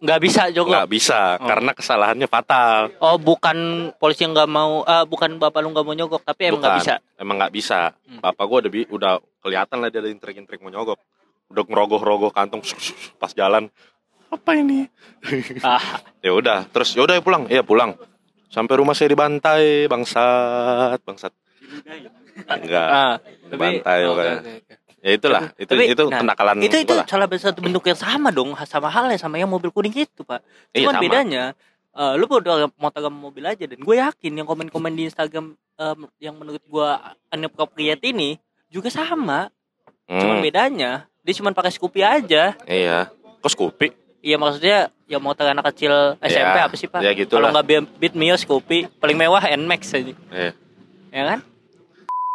[0.00, 0.72] nggak bisa juga.
[0.72, 1.44] nggak bisa Oh.
[1.44, 2.96] karena kesalahannya fatal.
[2.96, 6.64] Oh, bukan polisi yang nggak mau, ah bukan bapak lu nggak mau nyogok, tapi emang
[6.64, 6.94] nggak bisa.
[7.20, 7.92] Emang nggak bisa.
[8.09, 8.24] Hmm.
[8.24, 9.12] Bapak gue udah udah
[9.44, 10.96] kelihatan lah dia ada intrik-intrik mau nyogok.
[11.52, 12.64] Udah ngerogoh-rogoh kantong
[13.20, 13.68] pas jalan.
[14.33, 14.88] Apa ini?
[15.61, 17.44] Ah, Ya udah, terus ya udah ya pulang.
[17.52, 18.00] Iya pulang.
[18.48, 21.32] Sampai rumah saya dibantai, bangsat, bangsat.
[22.38, 22.88] Enggak.
[22.88, 24.37] ah, tapi Bantai pokoknya.
[24.38, 24.74] oke, oke.
[24.98, 27.06] Ya itulah, itu Tapi, itu nah, kenakalan itu itu lah.
[27.06, 30.42] salah satu bentuk yang sama dong sama halnya sama yang mobil kuning itu pak
[30.74, 31.04] Iya, cuman sama.
[31.06, 31.44] bedanya
[31.94, 35.98] eh, lu baru motor sama mobil aja dan gue yakin yang komen-komen di Instagram em,
[36.18, 36.88] yang menurut gue
[37.30, 39.54] inappropriate ini juga sama
[40.04, 43.06] cuman Hmm, bedanya dia cuma pakai Scoopy aja iya.
[43.38, 44.08] Kok Scoopy?
[44.20, 47.38] Iya maksudnya ya motor anak kecil SMP Ya, apa sih pak ya gitulah.
[47.40, 50.52] kalau nggak Beat- Beat Mio Scoopy paling mewah Nmax aja Iya.
[51.11, 51.40] ya kan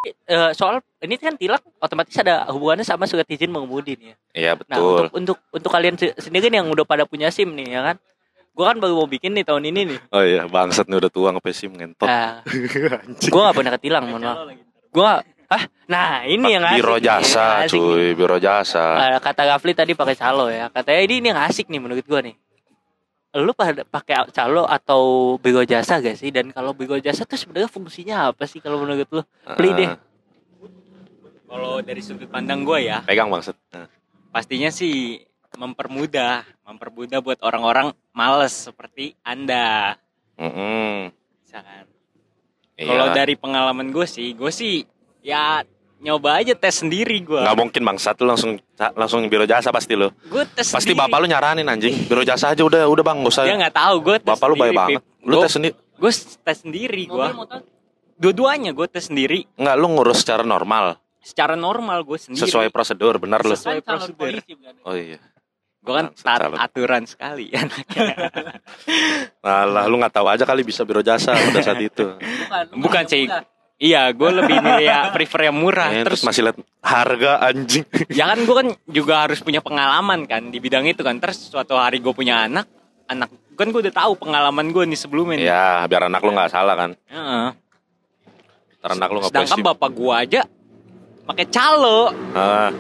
[0.04, 4.52] Eh, soal ini kan tilang otomatis ada hubungannya sama surat izin mengemudi nih ya Iya
[4.52, 4.84] Nah, betul.
[4.84, 7.96] untuk untuk untuk kalian se- sendiri nih yang udah pada punya SIM nih ya kan.
[8.52, 10.00] Gua kan baru mau bikin nih tahun ini nih.
[10.12, 12.04] Oh iya, bangsat nih udah tua ngepesim ngentot.
[12.04, 12.44] Nah,
[13.32, 14.38] gua gak pernah ketilang, mohon maaf.
[14.92, 15.12] Gua
[15.50, 16.80] ah, nah ini yang asik.
[16.80, 17.82] Biro nih, jasa, asik nih.
[17.82, 18.86] cuy, biro jasa.
[18.96, 20.70] Ah, kata Gafli tadi pakai calo ya.
[20.70, 22.36] Katanya ini ini yang asik nih menurut gua nih.
[23.34, 26.30] Lu pakai calo atau biro jasa gak sih?
[26.30, 29.22] Dan kalau biro jasa tuh sebenarnya fungsinya apa sih kalau menurut lu?
[29.58, 29.90] Beli deh.
[29.90, 29.98] Ah,
[31.50, 33.54] Kalau dari sudut pandang gue ya, pegang bangsat.
[33.78, 33.86] Nah,
[34.34, 35.22] pastinya sih
[35.54, 39.98] mempermudah, mempermudah buat orang-orang males seperti anda.
[40.34, 41.14] mm-mm.
[41.46, 41.86] Misalkan.
[42.74, 42.90] Iya.
[42.90, 44.82] Kalau dari pengalaman gue sih, gue sih
[45.24, 45.64] ya
[45.98, 47.40] nyoba aja tes sendiri gue.
[47.40, 48.60] nggak mungkin bangsat lu langsung
[48.94, 50.12] langsung biro jasa pasti lu.
[50.28, 51.00] Gue tes Pasti sendiri.
[51.00, 51.96] bapak lu nyaranin anjing.
[52.06, 53.44] Biro jasa aja udah udah bang, gak usah.
[53.48, 54.16] Dia nggak tahu gue.
[54.20, 55.02] Bapak lu baik banget.
[55.24, 55.74] Lu tes sendiri.
[55.96, 57.28] Gue tes sendiri gue.
[58.14, 59.48] Dua-duanya gue tes sendiri.
[59.56, 62.46] Enggak, lu ngurus secara normal, Secara normal gue sendiri.
[62.46, 63.56] sesuai prosedur, benar lu.
[63.56, 64.44] Sesuai prosedur.
[64.84, 65.24] Oh iya.
[65.80, 67.48] Gue kan taat aturan sekali.
[69.44, 72.16] Alah, lu nggak tahu aja kali bisa biro jasa pada saat itu.
[72.76, 73.28] Bukan sih.
[73.84, 75.92] Iya, gue lebih milih ya prefer yang murah.
[75.92, 77.84] Eh, terus terus masih lihat harga anjing.
[78.18, 81.20] ya kan gue kan juga harus punya pengalaman kan di bidang itu kan.
[81.20, 82.64] Terus suatu hari gue punya anak,
[83.12, 83.28] anak
[83.60, 85.36] kan gue udah tahu pengalaman gue nih sebelumnya.
[85.36, 85.48] nih.
[85.52, 86.96] ya, biar anak lu nggak salah kan.
[87.12, 87.48] Heeh.
[88.88, 89.68] Anak lu nggak Sedangkan pesim.
[89.68, 90.42] bapak gue aja
[91.28, 92.00] pakai calo.
[92.32, 92.72] Ah.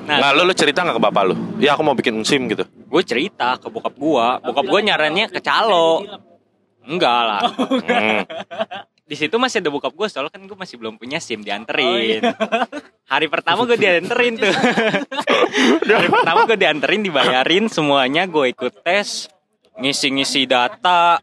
[0.00, 1.34] Nah, Nggak, lu, lu cerita nggak ke bapak lu?
[1.56, 2.64] Ya aku mau bikin SIM gitu.
[2.66, 6.02] gue cerita ke bokap gue, bokap gue nyarannya ke calo.
[6.84, 7.42] Enggak lah.
[7.48, 8.20] Hmm.
[9.10, 12.22] Di situ masih ada bokap gue, soalnya kan gue masih belum punya SIM dianterin.
[13.10, 14.54] Hari pertama gue dianterin tuh.
[15.98, 19.26] Hari pertama gue dianterin, dibayarin semuanya, gue ikut tes,
[19.74, 21.18] ngisi-ngisi data,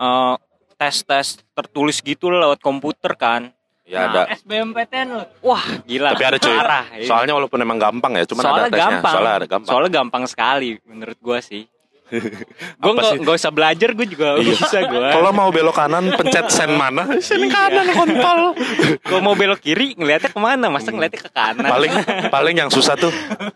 [0.00, 0.34] eh,
[0.80, 3.52] tes-tes tertulis gitu lewat komputer kan.
[3.84, 4.40] Ya Nah, ada.
[4.40, 5.24] SBMPTN lu.
[5.44, 6.14] Wah gila.
[6.16, 6.54] Tapi ada cuy.
[6.54, 6.84] Parah.
[7.04, 8.86] Soalnya walaupun emang gampang ya, cuman Soalnya ada tesnya.
[8.88, 9.12] gampang.
[9.12, 9.68] Soalnya ada gampang.
[9.68, 11.62] Soalnya gampang sekali menurut gue sih.
[12.82, 14.52] gue nggak nggak usah belajar, gue juga Iya.
[14.52, 15.08] bisa gue.
[15.10, 17.06] Kalau mau belok kanan pencet sen mana?
[17.22, 17.50] Sen Iya.
[17.50, 18.40] kanan kontol.
[19.06, 20.66] Kalau mau belok kiri ngeliatnya ke mana?
[20.68, 21.68] Masa ngeliatnya ke kanan?
[21.70, 21.92] paling
[22.28, 23.12] paling yang susah tuh,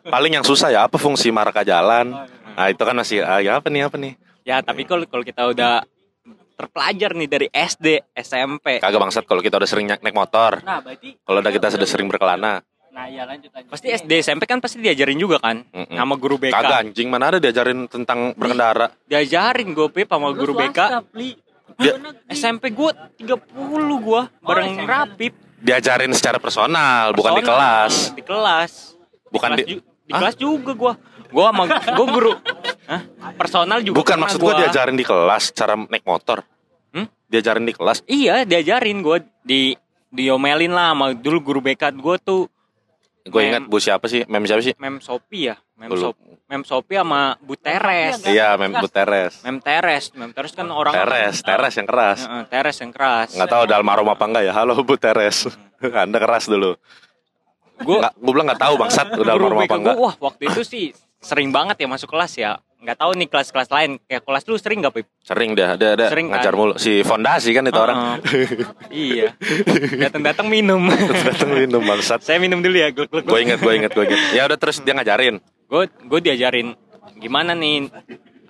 [0.07, 2.15] paling yang susah ya apa fungsi marka jalan.
[2.55, 4.15] Nah itu kan masih ah, ya apa nih apa nih?
[4.47, 5.83] Ya tapi kalau kalau kita udah
[6.55, 10.63] terpelajar nih dari SD, SMP, Kagak bangsat kalau kita udah sering naik naik motor.
[10.63, 12.63] Nah, berarti Kalau udah kita sudah sering berkelana.
[12.95, 13.75] Nah, iya lanjut lanjut.
[13.75, 15.93] Pasti SD SMP kan pasti diajarin juga kan Mm-mm.
[15.93, 16.55] sama guru BK.
[16.55, 18.95] Kagak anjing mana ada diajarin tentang berkendara.
[19.05, 21.03] Diajarin gue Pip sama guru BK.
[21.75, 21.99] Dia-
[22.31, 23.35] SMP gue 30
[23.99, 24.87] gue bareng SMP.
[24.87, 25.33] Rapip.
[25.59, 27.59] Diajarin secara personal, bukan di Personal.
[27.59, 27.95] kelas.
[28.13, 28.73] Di kelas.
[29.27, 30.21] Bukan di, di- kelas, ju- di Hah?
[30.21, 30.93] kelas juga gue.
[31.27, 32.33] Gue sama gue guru.
[32.87, 33.01] Hah?
[33.35, 33.97] Personal juga.
[33.99, 34.61] Bukan maksud gua gua.
[34.63, 36.47] diajarin di kelas cara naik motor.
[36.89, 37.11] Hmm?
[37.27, 38.07] Diajarin di kelas.
[38.07, 39.75] Iya diajarin gue di
[40.09, 42.47] diomelin lah sama dulu guru BK gue tuh
[43.25, 43.49] Gue Mem.
[43.57, 44.29] ingat Bu siapa sih?
[44.29, 44.77] Mem siapa sih?
[44.77, 45.57] Mem Sopi ya.
[45.75, 46.17] Mem, Gua Sop,
[46.47, 48.23] Mem Sopi sama Bu Teres.
[48.23, 49.43] Iya, Mem Bu Teres.
[49.43, 50.13] Mem Teres.
[50.15, 52.21] Mem Teres kan orang Teres, Teres yang keras.
[52.23, 53.29] Heeh, Teres yang keras.
[53.35, 54.53] Nggak tahu udah almarhum apa enggak ya.
[54.55, 55.51] Halo Bu Teres.
[56.05, 56.77] Anda keras dulu.
[57.83, 59.97] Gue gue bilang nggak tahu bangsat udah almarhum BK apa gua, enggak.
[59.99, 60.87] wah waktu itu sih
[61.19, 62.61] sering banget ya masuk kelas ya.
[62.85, 63.91] Nggak tahu nih kelas-kelas lain.
[64.05, 65.07] Kayak kelas lu sering nggak Pip?
[65.25, 66.37] Sering dah, ada ada Sering kan?
[66.37, 66.77] ngajar mulu.
[66.77, 68.21] Si fondasi kan itu orang.
[68.21, 68.49] Heeh.
[68.93, 69.29] iya.
[70.05, 70.85] Datang-datang minum.
[71.33, 72.21] Datang minum bangsat.
[72.21, 72.93] Saya minum dulu ya.
[72.93, 73.25] Gluk gluk.
[73.25, 74.21] Gue inget, gue inget, gue inget.
[74.37, 75.41] Ya udah terus dia ngajarin.
[75.65, 76.77] gue gue diajarin
[77.19, 77.89] gimana nih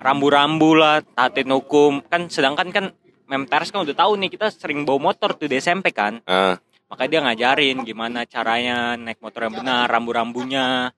[0.03, 2.85] rambu-rambu lah tatin hukum kan sedangkan kan
[3.25, 7.09] Mem kan udah tahu nih kita sering bawa motor tuh di SMP kan Ah, makanya
[7.09, 10.93] dia ngajarin gimana caranya naik motor yang benar rambu-rambunya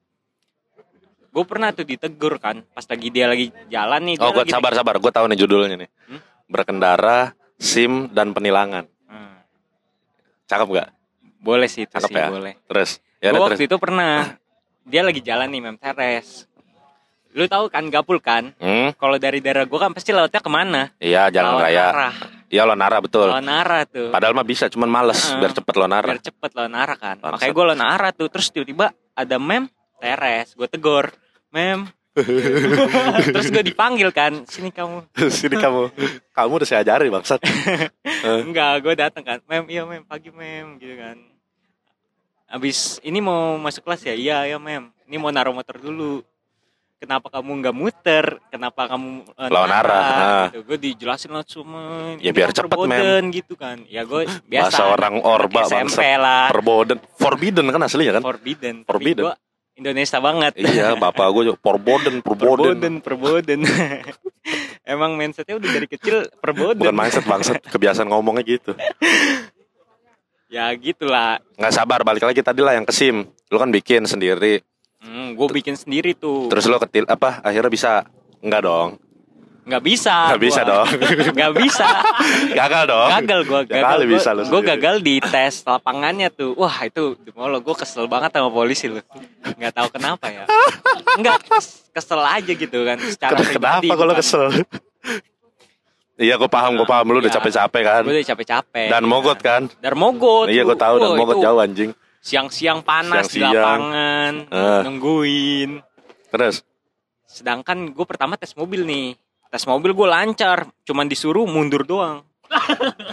[1.28, 4.96] gue pernah tuh ditegur kan pas lagi dia lagi jalan nih Oh, gue sabar sabar.
[4.98, 5.90] Gue tahu nih judulnya nih.
[6.08, 6.20] Hmm?
[6.48, 8.88] Berkendara, SIM dan penilangan.
[9.06, 9.38] Hmm,
[10.46, 10.90] Cakep gak?
[11.38, 12.28] boleh sih itu Cakep sih ya?
[12.28, 12.90] boleh Terus.
[13.18, 13.68] Ya gue waktu terus.
[13.68, 14.36] itu pernah
[14.84, 16.46] dia lagi jalan nih Mem Teres
[17.30, 18.90] lu tahu kan Gapul kan Hmm?
[18.94, 21.86] kalau dari daerah gue kan pasti lautnya ke mana Iya, jalan raya.
[21.88, 22.16] arah.
[22.48, 23.28] Iya, Lonara betul.
[23.28, 25.38] lawan arah tuh Padahal mah bisa, cuman males Heeh.
[25.38, 26.08] biar cepet Lonara.
[26.08, 29.68] biar cepet lawan arah kan makanya gue lawan arah tuh terus tiba-tiba ada mem
[29.98, 31.10] teres gue tegur
[31.50, 31.90] mem
[33.34, 35.06] terus gue dipanggil kan sini kamu
[35.38, 35.94] Sini kamu.
[36.34, 37.38] Kamu udah saya ajari bangsat.
[38.50, 41.18] enggak gue datang kan mem iya mem pagi mem gitu kan
[42.48, 46.24] abis ini mau masuk kelas ya iya iya mem ini mau naruh motor dulu
[46.98, 50.46] kenapa kamu nggak muter kenapa kamu eh, Lawan arah, ah.
[50.50, 50.66] gitu.
[50.66, 54.84] gue dijelasin langsung "Mem, Ya, biar cepet, Mem." perboden," gitu kan ya gue biasa Bahasa
[54.90, 56.98] orang orba SMP lah Perboden.
[57.20, 58.24] Forbidden kan aslinya kan?
[58.26, 59.24] forbidden Forbidden.
[59.30, 59.36] Gua
[59.78, 62.58] Indonesia banget iya, bapak gue juga Porboden, Perboden.
[62.82, 63.62] perboden perboden
[64.94, 68.74] emang mindsetnya udah dari kecil perboden Bukan mindset bangsat, kebiasaan ngomongnya gitu.
[70.50, 73.28] ya gitulah Nggak sabar, balik lagi tadi lah yang ke SIM.
[73.54, 74.64] Lu kan bikin sendiri.
[75.04, 77.46] hmm, gue bikin sendiri tuh Terus lu ketil apa?
[77.46, 77.92] Akhirnya bisa
[78.42, 78.90] Enggak dong.
[79.68, 80.88] Nggak bisa Nggak bisa dong.
[81.36, 81.88] nggak bisa
[82.56, 83.10] Gagal dong.
[83.14, 84.64] gagal gue Ya gagal kali gua, bisa lu sendiri.
[84.66, 89.04] gagal di tes lapangannya tuh wah itu lo gue kesel banget sama polisi lu
[89.44, 90.48] nggak tahu kenapa ya
[91.14, 91.38] nggak
[91.92, 94.46] kesel aja gitu kan secara Kenapa pribadi, kalau bukan- kesel?
[96.18, 97.06] Iya, gue paham, gue paham.
[97.08, 97.38] Lu udah Iya.
[97.38, 98.02] capek-capek kan.
[98.02, 99.70] gue udah capek-capek Dan mogot kan.
[99.78, 100.50] Dar mogot.
[100.50, 101.94] Iya, gue tahu dan mogot jauh anjing.
[102.20, 103.54] Siang-siang panas di Siang-siang.
[103.54, 104.82] lapangan, Eh.
[104.82, 105.70] nungguin.
[106.28, 106.66] Terus,
[107.24, 109.14] Sedangkan gue pertama tes mobil nih.
[109.48, 112.24] Tes mobil gue lancar, cuman disuruh mundur doang.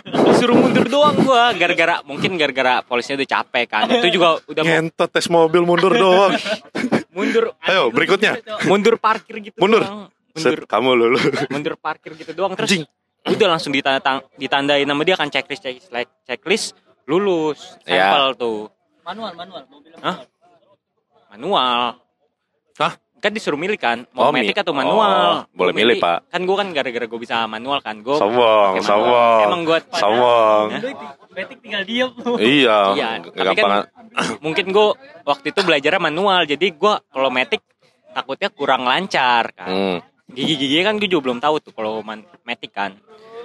[0.06, 5.10] disuruh mundur doang gue gara-gara mungkin gara-gara polisinya udah capek kan itu juga udah ngentot
[5.10, 6.30] tes mobil mundur doang.
[7.10, 8.38] mundur Ayo, berikutnya.
[8.64, 9.82] mundur parkir gitu Mundur.
[9.82, 10.06] doang.
[10.30, 11.18] mundur Set, kamu lulu.
[11.48, 12.86] mundur parkir gitu doang terus Anjing.
[13.26, 14.02] udah langsung ditanda
[14.34, 15.90] ditandain sama dia kan checklist checklist
[16.22, 16.66] checklist
[17.04, 18.14] lulus Ya.
[18.14, 18.58] sampel tuh
[19.02, 20.16] Manual, manual, mobilnya Hah?
[21.28, 21.58] manual.
[21.58, 21.82] manual
[22.76, 22.92] Hah?
[23.24, 26.28] Kan disuruh milih kan mau Oh, metik atau manual Oh, boleh Gua milih, Pak.
[26.28, 29.38] kan gue kan gara-gara gue bisa manual kan gue Sombong, sombong.
[29.42, 30.66] emang gua- sombong.
[31.30, 32.10] Betik tinggal diem.
[32.60, 33.70] Iya, iya tapi gampang.
[33.80, 33.82] kan
[34.44, 34.86] mungkin gue
[35.22, 37.64] waktu itu belajarnya manual jadi gue kalau metik
[38.12, 39.98] takutnya kurang lancar kan Hmm.
[40.28, 42.92] gigi-gigi kan gue juga belum tahu tuh kalau man- metik kan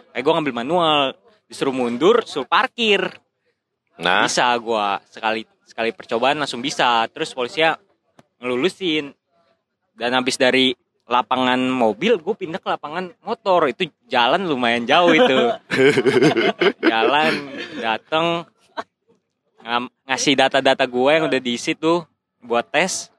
[0.10, 1.16] kayak gue ngambil manual
[1.46, 3.00] disuruh mundur suruh parkir
[3.98, 7.76] Nah, bisa gue sekali sekali percobaan langsung bisa terus polisinya
[8.38, 9.12] ngelulusin
[10.00, 10.72] dan habis dari
[11.10, 13.68] lapangan mobil gue pindah ke lapangan motor.
[13.68, 15.40] Itu jalan lumayan jauh itu.
[16.90, 17.34] Jalan
[17.82, 18.48] dateng
[20.08, 22.06] ngasih data-data gue yang udah diisi tuh
[22.40, 23.12] buat tes.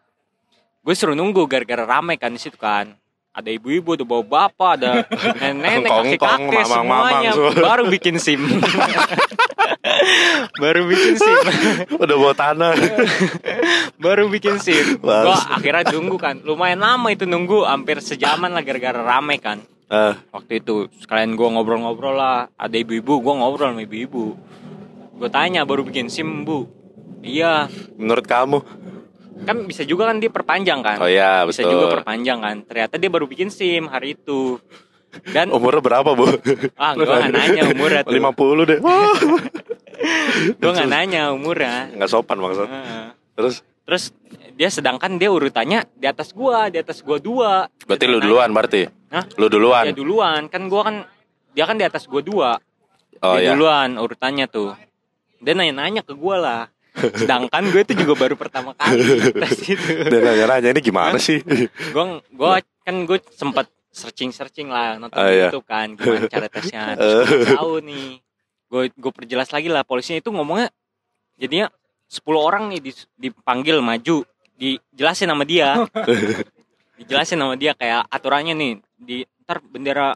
[0.80, 2.96] Gue suruh nunggu gara-gara rame kan di situ kan.
[3.30, 4.92] Ada ibu-ibu ada bawa bapak ada
[5.38, 7.30] nenek kakek kakek semuanya.
[7.30, 7.62] semua.
[7.62, 8.42] baru bikin sim
[10.62, 11.36] baru bikin sim
[12.02, 12.72] udah bawa tanah.
[13.96, 16.38] baru bikin sim gua akhirnya tunggu kan.
[16.42, 17.64] Lumayan lama itu nunggu.
[17.66, 19.58] Hampir sejaman lah gara-gara rame kan.
[19.90, 22.50] Eh, waktu itu sekalian gua ngobrol-ngobrol lah.
[22.54, 24.38] Ada ibu-ibu gua ngobrol sama ibu-ibu.
[25.20, 26.64] Gue tanya baru bikin sim bu?
[27.20, 27.68] Iya.
[28.00, 28.64] Menurut kamu?
[29.40, 31.00] kan bisa juga kan dia perpanjang kan?
[31.00, 31.72] Oh iya, bisa betul.
[31.72, 32.56] juga perpanjang kan.
[32.64, 34.60] Ternyata dia baru bikin sim hari itu
[35.26, 36.26] dan Umurnya berapa, Bu?
[36.76, 38.78] ah gue nggak nanya umurnya tuh 50 deh.
[40.56, 42.66] Gue nggak nanya umurnya Enggak sopan maksud.
[42.66, 43.06] Heeh.
[43.34, 44.04] Terus terus
[44.54, 48.50] dia sedangkan dia urutannya di atas gua di atas gua dua berarti lu nanya- duluan
[48.50, 48.80] berarti.
[49.10, 49.24] Hah?
[49.34, 49.84] Lu duluan.
[49.84, 50.96] dia duluan kan gua kan
[51.50, 52.50] dia kan di atas gua dua
[53.18, 53.52] Oh dia iya.
[53.52, 54.72] duluan urutannya tuh
[55.38, 59.00] dia nanya-nanya ke gua lah sedangkan gue itu juga baru pertama kali
[59.32, 61.40] tes itu Dan nanya-nanya ini gimana sih?
[61.40, 62.50] gue gue
[62.80, 65.50] kan gue sempat searching searching lah nonton Ah, iya.
[65.50, 66.94] YouTube kan gimana cara tesnya.
[66.98, 68.22] Terus tahu nih.
[68.70, 70.70] Gue gue perjelas lagi lah polisinya itu ngomongnya
[71.34, 71.66] jadinya
[72.06, 72.80] 10 orang nih
[73.18, 74.22] dipanggil maju
[74.54, 75.74] dijelasin sama dia.
[77.00, 80.12] Dijelasin sama dia kayak aturannya nih di ntar bendera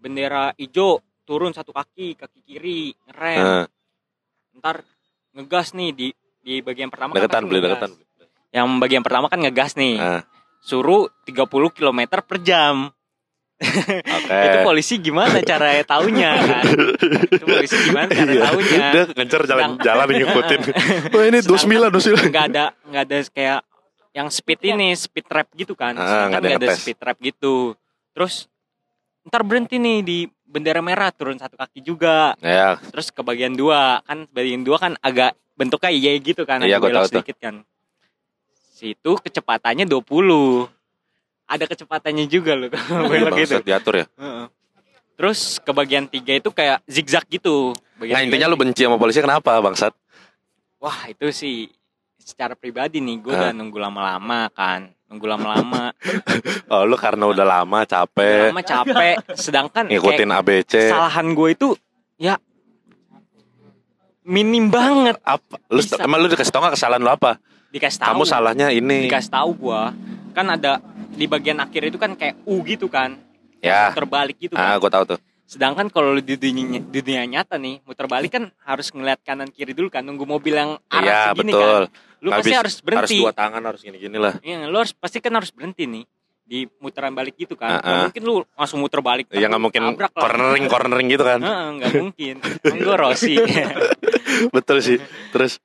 [0.00, 3.38] bendera hijau turun satu kaki kaki kiri ngerem.
[3.38, 3.66] Nah,
[4.58, 4.82] ntar
[5.36, 6.06] ngegas nih di
[6.42, 7.90] di bagian pertama kan deketan pasti beli deketan.
[8.50, 10.00] yang bagian pertama kan ngegas nih.
[10.00, 10.24] Nah,
[10.62, 12.88] suruh 30 km per jam.
[13.60, 14.38] Oke.
[14.46, 16.64] Itu polisi gimana cara taunya kan?
[17.26, 18.42] Itu polisi gimana cara Iya.
[18.44, 18.78] taunya?
[18.90, 20.60] Dia ngejar jalan-jalan ngikutin.
[21.14, 22.32] Wah ini Sedangkan 29, 29.
[22.32, 23.60] Nggak ada nggak ada kayak
[24.12, 25.94] yang speed ini speed trap gitu kan?
[25.94, 26.78] Ah, nggak Sedangkan ada nggak ada ngetes.
[26.78, 27.54] speed trap gitu.
[28.12, 28.34] Terus
[29.22, 32.34] ntar berhenti nih di bendera merah turun satu kaki juga.
[32.38, 36.60] Ya, Terus ke bagian dua kan bagian dua kan agak bentuknya iya gitu kan?
[36.60, 37.12] Iya, belok tahu tuh.
[37.22, 37.54] sedikit kan.
[38.82, 40.66] Situ kecepatannya 20
[41.46, 43.62] ada kecepatannya juga loh kalau belok gitu.
[43.62, 44.06] diatur ya.
[44.18, 44.46] Heeh.
[45.14, 47.78] Terus ke bagian tiga itu kayak zigzag gitu.
[47.94, 49.94] Bagian Nah intinya lu benci sama polisi kenapa bangsat?
[50.82, 51.70] Wah itu sih
[52.18, 53.38] secara pribadi nih gue Ah.
[53.38, 55.94] udah nunggu lama-lama kan, nunggu lama-lama,
[56.72, 59.14] Oh lu karena udah lama capek lama capek.
[59.38, 60.90] Sedangkan ngikutin ABC.
[60.90, 61.68] kesalahan gue itu
[62.18, 62.34] ya
[64.22, 65.58] minim banget Apa?
[65.70, 65.98] Lu Bisa.
[66.00, 67.38] emang lu dikasih tau gak kesalahan lu apa?
[67.72, 68.08] Dikasih tahu.
[68.12, 69.08] Kamu salahnya ini.
[69.08, 69.82] Dikasih tahu gue
[70.32, 73.16] kan ada di bagian akhir itu kan kayak U gitu kan,
[73.58, 73.90] Ya.
[73.90, 74.80] terbalik gitu Ah, kan.
[74.80, 75.18] gue tahu tuh.
[75.44, 79.72] Sedangkan kalau di dunia, di dunia nyata nih, muter balik kan harus ngeliat kanan kiri
[79.72, 81.60] dulu kan, nunggu mobil yang arah Iya, segini betul.
[81.60, 81.82] kan.
[82.22, 83.00] Lu Nggak pasti harus berhenti.
[83.02, 84.34] Harus dua tangan, harus gini-gini lah.
[84.38, 86.04] Iya, lu harus pasti kan harus berhenti nih
[86.42, 87.76] di mutaran balik gitu kan.
[87.76, 88.02] Nggak Ah-ah.
[88.08, 89.28] mungkin lu langsung muter balik.
[89.28, 91.40] Ya nggak mungkin cornering, cornering gitu kan.
[91.40, 92.34] Heeh, nggak mungkin.
[92.64, 93.36] Enggak Rossi.
[94.56, 94.96] Betul sih.
[95.30, 95.60] Terus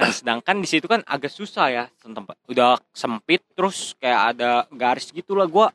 [0.00, 5.08] nah, sedangkan di situ kan agak susah ya, tempat udah sempit terus kayak ada garis
[5.08, 5.68] gitu lah gua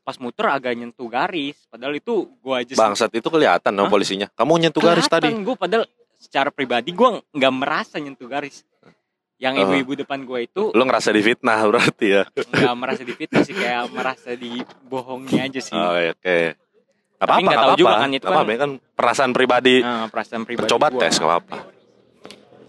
[0.00, 4.30] pas muter agak nyentuh garis padahal itu gua aja bangsat itu kelihatan dong polisinya.
[4.32, 5.28] Kamu nyentuh garis tadi.
[5.28, 5.84] gue padahal
[6.16, 8.64] secara pribadi gue nggak merasa nyentuh garis
[9.36, 9.62] yang Oh.
[9.62, 12.22] ibu-ibu depan gue itu Lu ngerasa difitnah berarti ya.
[12.24, 16.38] nggak merasa difitnah sih kayak merasa dibohongi aja sih Oh, oke.
[17.12, 17.76] Gak Tapi apa-apa, tahu apa-apa.
[17.76, 19.74] juga kan, itu Nggak apa-apa, kan perasaan pribadi.
[19.80, 21.00] nah, perasaan pribadi Coba gua.
[21.00, 21.56] tes nggak apa-apa.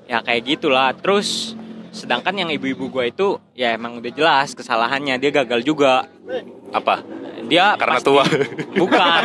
[0.08, 1.53] Ya kayak gitulah terus
[1.89, 6.05] sedangkan yang ibu-ibu gue itu ya emang udah jelas kesalahannya dia gagal juga
[6.70, 6.99] Apa?
[7.43, 8.24] dia Karena pasti- tua.
[8.82, 9.24] bukan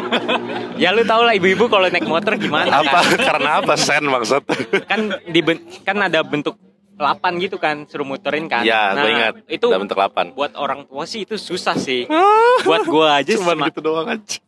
[0.76, 3.02] ya lu tau lah ibu-ibu kalau naik motor gimana apa?
[3.02, 3.74] kan Karena apa?
[3.74, 4.42] Sen maksud.
[4.84, 5.40] kan di
[5.82, 6.54] kan ada bentuk
[6.94, 9.34] lapan gitu kan suruh muterin kan Ya, nah, gue ingat.
[9.48, 10.30] itu Udah bentuk lapan.
[10.30, 12.06] buat orang tua sih itu susah sih
[12.68, 14.38] buat gua aja Cuman sema- gitu doang aja.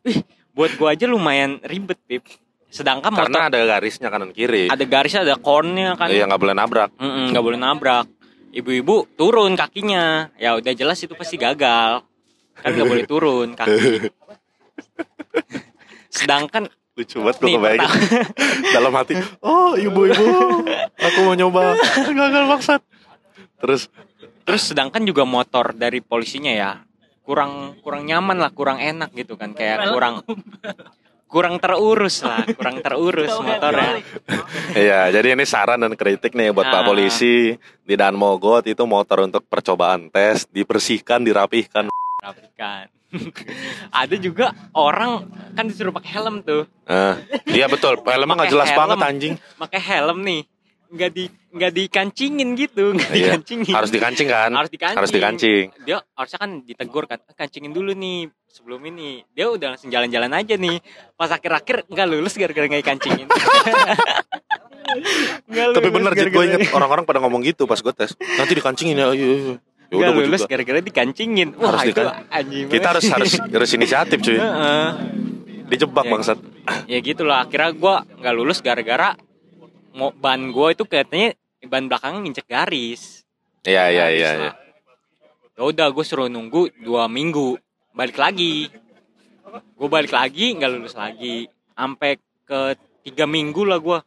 [0.51, 2.23] buat gua aja lumayan ribet pip
[2.75, 4.67] sedangkan motor Karena ada garisnya kanan kiri.
[4.67, 6.91] ada garisnya ada cornnya kan Iya nggak boleh nabrak.
[6.99, 8.07] Nggak boleh nabrak
[8.51, 12.03] ibu-ibu turun kakinya ya udah jelas itu pasti gagal
[12.55, 14.11] kan nggak boleh turun kaki
[16.09, 17.99] sedangkan Lucu banget gue pertama-
[18.71, 19.19] dalam hati.
[19.43, 20.63] Oh ibu-ibu,
[20.95, 21.75] aku mau nyoba.
[22.07, 22.81] Gagal maksat.
[23.59, 23.91] Terus
[24.47, 26.71] terus sedangkan juga motor dari polisinya ya
[27.27, 30.23] kurang kurang nyaman lah kurang enak gitu kan kayak kurang
[31.35, 33.99] kurang terurus lah kurang terurus motornya
[34.73, 36.87] Iya, jadi ini saran dan kritik nih buat Pak Ah.
[36.87, 37.51] polisi
[37.83, 41.91] di Dan Mogot itu motor untuk percobaan tes dibersihkan, dirapihkan.
[42.17, 42.87] rapikan
[43.95, 47.17] ada juga orang kan disuruh pakai helm tuh Nah,
[47.47, 47.97] iya betul.
[48.05, 48.79] Helmnya nggak jelas helm.
[48.79, 49.35] banget anjing.
[49.57, 50.41] pakai helm nih
[50.95, 54.51] nggak di nggak dikancingin gitu nggak Iya, dikancingin Harus dikancing kan?
[54.53, 55.65] harus dikancing Harus dikancing.
[55.83, 60.31] dia harusnya kan ditegur kan "Eh, kancingin dulu nih sebelum ini dia udah langsung jalan-jalan
[60.31, 60.79] aja nih
[61.13, 63.27] pas akhir-akhir nggak lulus gara-gara nggak dikancingin
[65.75, 68.15] Tapi bener Jit, gue inget orang-orang pada ngomong gitu pas gue tes.
[68.37, 69.11] Nanti dikancingin ya.
[69.11, 69.55] Iya, iya.
[69.91, 74.19] Ya udah lulus gara-gara dikancingin wah Harus itu dikan- anjing Kita harus harus harus inisiatif
[74.21, 74.37] cuy.
[74.37, 74.89] Heeh.
[75.67, 76.11] Dijebak Ya.
[76.11, 76.39] bangsat.
[76.87, 79.17] ya gitulah akhirnya gue nggak lulus gara-gara
[79.95, 81.31] ban gue itu katanya
[81.65, 83.23] ban belakang nginjek garis
[83.63, 84.31] Iya iya iya.
[84.37, 84.53] iya.
[85.55, 87.57] ya udah gue suruh nunggu dua minggu
[87.91, 88.69] balik lagi
[89.73, 92.61] gue balik lagi nggak lulus lagi sampai ke
[93.03, 93.99] tiga minggu lah gue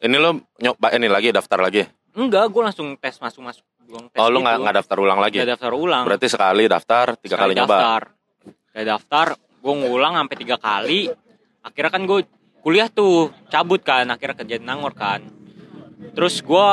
[0.00, 1.80] Ini lo nyoba ini lagi daftar lagi.
[2.12, 3.64] enggak gue langsung tes masuk masuk
[4.16, 4.44] Oh lo gitu.
[4.44, 5.36] nggak nggak daftar ulang lagi.
[5.40, 7.68] Nggak daftar ulang Berarti sekali daftar tiga kali Sekali nyoba.
[7.74, 8.02] daftar
[8.64, 11.00] Sekali daftar gue ngulang sampai tiga kali
[11.60, 12.20] akhirnya kan gue
[12.64, 15.20] kuliah tuh cabut kan akhirnya kerja di Nangor kan
[16.12, 16.68] terus gue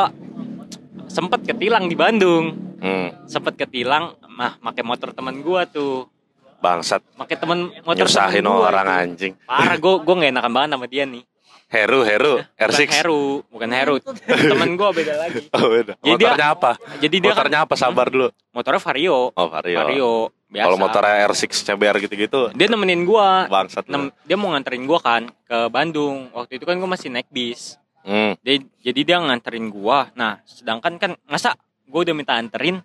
[1.05, 6.09] sempet ketilang di Bandung Hmm, sempet ketilang mah pakai motor teman gua tuh
[6.57, 8.97] bangsat pakai temen motor nyusahin temen gua orang tuh.
[8.97, 9.33] anjing.
[9.43, 11.23] parah gua gua nggak enakan banget sama dia nih
[11.69, 12.89] Heru, Heru, bukan R6.
[12.91, 15.93] Heru bukan Heru temen gua beda lagi Oh, beda.
[15.95, 16.71] Jadi dia- Motornya apa?
[16.97, 17.73] jadi dia kan Motornya apa?
[17.77, 18.27] Sabar dulu.
[18.49, 19.77] motornya Vario Oh, Vario.
[19.77, 20.11] Vario
[20.51, 20.67] biasa.
[20.67, 23.47] Kalau motornya R6 CBR gitu-gitu, dia nemenin gua.
[23.47, 23.87] Bangsat.
[23.87, 26.27] Nem- dia mau nganterin gua kan ke Bandung.
[26.35, 27.79] Waktu itu kan gua masih naik bis.
[28.03, 30.11] Hmm, dia, jadi dia nganterin gua.
[30.13, 31.55] Nah sedangkan kan masa
[31.87, 32.83] gua udah minta anterin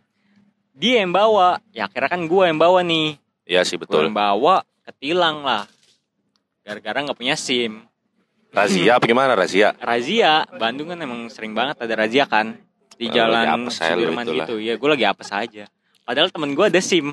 [0.70, 1.58] dia yang bawa.
[1.74, 3.18] Ya akhirnya kan gua yang bawa nih.
[3.42, 4.02] Iya sih gua betul.
[4.06, 5.66] yang bawa ketilang lah.
[6.62, 7.82] Gara-gara nggak punya sim.
[8.54, 9.36] Razia apa gimana?
[9.36, 9.76] Razia?
[9.82, 10.48] razia.
[10.56, 12.56] Bandung kan emang sering banget ada razia kan.
[12.96, 14.56] Di jalan Sudirman gitu.
[14.56, 15.68] Ya gue lagi apes aja.
[16.06, 17.12] Padahal temen gua ada sim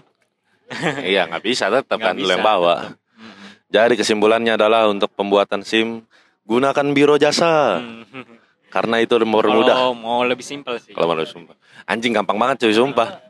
[1.06, 2.96] iya, nggak bisa tetap kan lu yang bawa.
[3.14, 3.34] Hmm.
[3.68, 6.06] Jadi kesimpulannya adalah untuk pembuatan SIM
[6.44, 8.26] gunakan biro jasa Hmm.
[8.68, 9.76] karena itu mempermudah.
[9.76, 11.56] kalau mau lebih simpel sih Kalau menurut sumpah.
[11.84, 13.22] Anjing gampang banget cuy sumpah.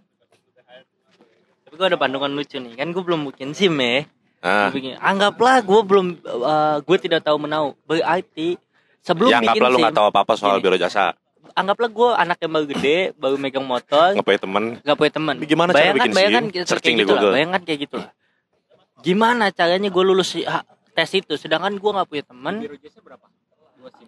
[1.64, 2.74] Tapi gue ada pandangan lucu nih.
[2.74, 4.06] Kan gue belum bikin SIM ya.
[4.70, 6.08] Bikin- Anggaplah gue belum,
[6.80, 7.74] gue tidak tahu menau.
[7.84, 8.60] Berarti
[9.00, 10.64] sebelum ya bikin anggaplah lu SIM, nggak tahu apa-apa soal Gini.
[10.64, 11.16] biro jasa.
[11.54, 14.64] Anggaplah gue anak yang baru gede, baru megang motor, Nggak punya temen.
[14.80, 15.36] nggak punya teman.
[15.40, 16.52] Gimana cara bayangkan, bikin bayangkan SIM?
[16.52, 17.34] kayak Searching gitu di lah, Google.
[17.34, 18.10] bayangkan kayak gitu lah.
[19.00, 20.30] Gimana caranya gue lulus
[20.94, 22.54] tes itu, sedangkan gue nggak punya teman.
[22.60, 23.26] Biro jasa berapa
[23.76, 24.08] dua sim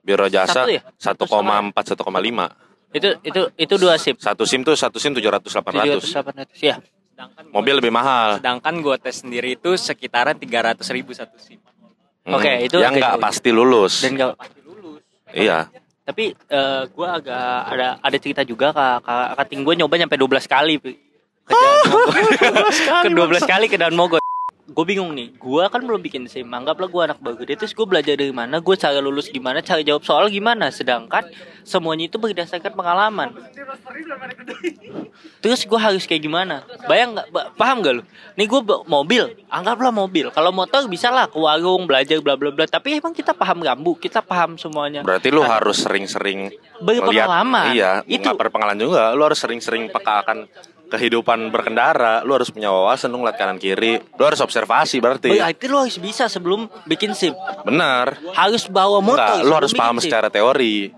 [0.00, 0.82] Biro jasa Satu ya?
[0.96, 2.50] 1,4 1,5.
[2.92, 4.16] Itu itu itu dua SIM.
[4.16, 6.02] Satu SIM tuh satu SIM 700 800.
[6.02, 6.76] 700 ya.
[7.08, 8.36] sedangkan gua- Mobil lebih mahal.
[8.36, 11.60] sedangkan gua tes sendiri itu sekitaran 300 ribu satu sim
[12.22, 12.34] Hmm.
[12.34, 13.98] Oke, itu- yang nggak pasti lulus.
[13.98, 15.66] Dan gak, pasti lulus Iya.
[16.02, 19.06] Tapi eh, gue agak ada ada cerita juga kak.
[19.06, 20.90] Kak kating gue nyoba nyampe 12 kali ke
[23.02, 24.22] ke 12 kali ke Daun Mogot
[24.72, 28.16] gue bingung nih gue kan belum bikin sim anggaplah gue anak gede terus gue belajar
[28.16, 30.72] dari mana gue cara lulus gimana cara jawab soal gimana.
[30.72, 31.28] Sedangkan
[31.62, 33.36] semuanya itu berdasarkan pengalaman.
[35.42, 36.64] Terus gue harus kayak gimana?
[36.86, 37.26] Bayang nggak?
[37.58, 38.02] Paham gak lu?
[38.38, 40.32] Nih gue mobil anggaplah mobil.
[40.32, 42.64] Kalau motor bisa lah ke warung belajar bla bla bla.
[42.64, 45.04] Tapi emang kita paham rambu kita paham semuanya.
[45.04, 46.52] Berarti lu harus sering-sering
[46.82, 47.78] Berpengalaman.
[47.78, 48.34] Iya, Itu.
[48.34, 49.14] berpengalaman juga.
[49.14, 50.50] Lu harus sering-sering peka akan
[50.92, 52.20] kehidupan berkendara.
[52.22, 53.96] Lu harus punya wawasan, lu ngeliat kanan kiri.
[53.96, 55.32] Lu harus observasi berarti.
[55.32, 57.32] Berarti lo harus bisa sebelum bikin SIM.
[57.64, 58.20] Benar.
[58.36, 59.24] Harus bawa motor.
[59.24, 60.12] Enggak, lu harus paham SIM.
[60.12, 60.92] secara teori.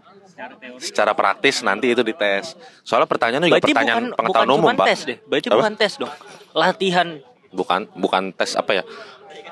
[0.83, 2.59] Secara praktis nanti itu dites.
[2.83, 4.87] Soalnya pertanyaan juga Berarti pertanyaan bukan, pengetahuan bukan umum, Pak.
[4.91, 5.19] tes deh.
[5.31, 5.57] Berarti Apa?
[5.63, 6.13] bukan tes dong.
[6.51, 7.09] Latihan.
[7.55, 8.83] Bukan bukan tes apa ya?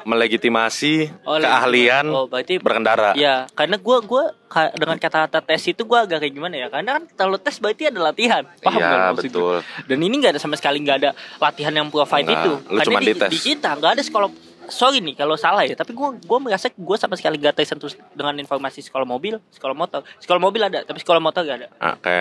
[0.05, 3.15] Melegitimasi Oh, keahlian Oh, berarti berkendara.
[3.15, 4.25] Ya, karena gua gua
[4.73, 6.67] dengan kata-kata tes itu gua agak kayak gimana ya?
[6.69, 8.43] Karena kan kalau tes berarti ada latihan.
[8.59, 9.57] Paham Iya, nggak maksud betul.
[9.87, 12.53] Dan ini nggak ada sama sekali nggak ada latihan yang provide Nggak, itu.
[12.53, 13.31] lu Karena cuma di, dites.
[13.31, 14.29] di kita nggak ada sekolah
[14.65, 18.35] sorry nih kalau salah ya, tapi gua gua merasa gua sama sekali nggak tersentuh dengan
[18.39, 20.01] informasi sekolah mobil, sekolah motor.
[20.19, 21.69] Sekolah mobil ada, tapi sekolah motor nggak ada.
[21.93, 22.19] Oke.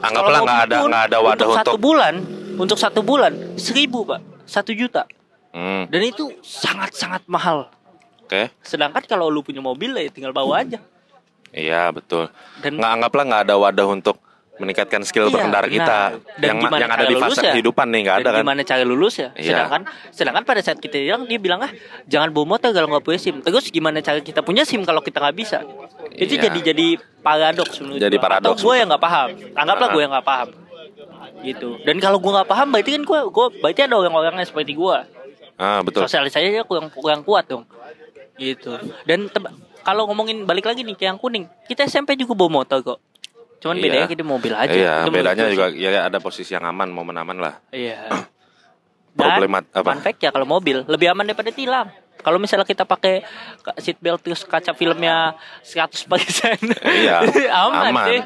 [0.00, 1.80] Anggaplah Kalau nggak ada nggak ada wadah untuk satu untuk.
[1.82, 2.14] bulan,
[2.56, 5.04] untuk satu bulan seribu pak, satu juta,
[5.50, 7.66] Hmm, dan itu sangat sangat mahal.
[8.22, 8.54] Oke.
[8.60, 10.78] Sedangkan kalau lu punya mobil ya tinggal bawa aja.
[11.50, 12.30] Iya betul.
[12.60, 14.22] Dan Nggak anggaplah nggak ada wadah untuk
[14.56, 15.74] meningkatkan skill Iya, berkendara benar.
[15.74, 15.98] kita
[16.36, 17.50] Dan yang gimana yang ada di fase ya?
[17.50, 18.40] kehidupan nih nggak dan ada kan?
[18.44, 19.28] gimana cara lulus ya?
[19.32, 19.48] Iya.
[19.48, 19.80] Sedangkan
[20.12, 21.72] sedangkan pada saat kita bilang dia bilang ah
[22.04, 23.40] jangan bawa motor kalau nggak punya SIM.
[23.40, 25.64] Terus gimana cara kita punya SIM kalau kita nggak bisa?
[26.12, 26.46] Itu Iya.
[26.46, 26.86] jadi jadi
[27.18, 28.22] paradoks menurut Jadi gua.
[28.22, 28.54] paradoks.
[28.54, 29.28] Atau gue yang nggak paham.
[29.50, 29.92] Anggaplah Ah.
[29.92, 30.48] gue yang nggak paham.
[31.40, 31.68] Gitu.
[31.80, 34.96] Dan kalau gue nggak paham berarti kan gue gue berarti ada orang-orang yang seperti gue.
[35.60, 36.08] Ah betul.
[36.08, 37.68] Sosialisasinya kurang kurang kuat dong.
[38.34, 38.72] Gitu.
[39.04, 39.28] Dan
[39.84, 42.98] kalau ngomongin balik lagi nih ke yang kuning, kita SMP juga bawa motor kok.
[43.60, 43.84] Cuman Iya.
[43.84, 44.72] bedanya kita mobil aja.
[44.72, 45.84] Iya, Itu bedanya juga sih.
[45.84, 47.54] ya ada posisi yang aman, momen aman lah.
[47.68, 48.08] Iya.
[49.20, 49.90] Problemat- apa?
[49.90, 51.92] fun fact ya kalau mobil lebih aman daripada tilang.
[52.20, 53.24] Kalau misalnya kita pakai
[53.58, 56.06] ka- seat belt terus kaca filmnya 100%
[56.80, 57.24] Iya,
[57.62, 58.06] aman, aman.
[58.06, 58.20] sih.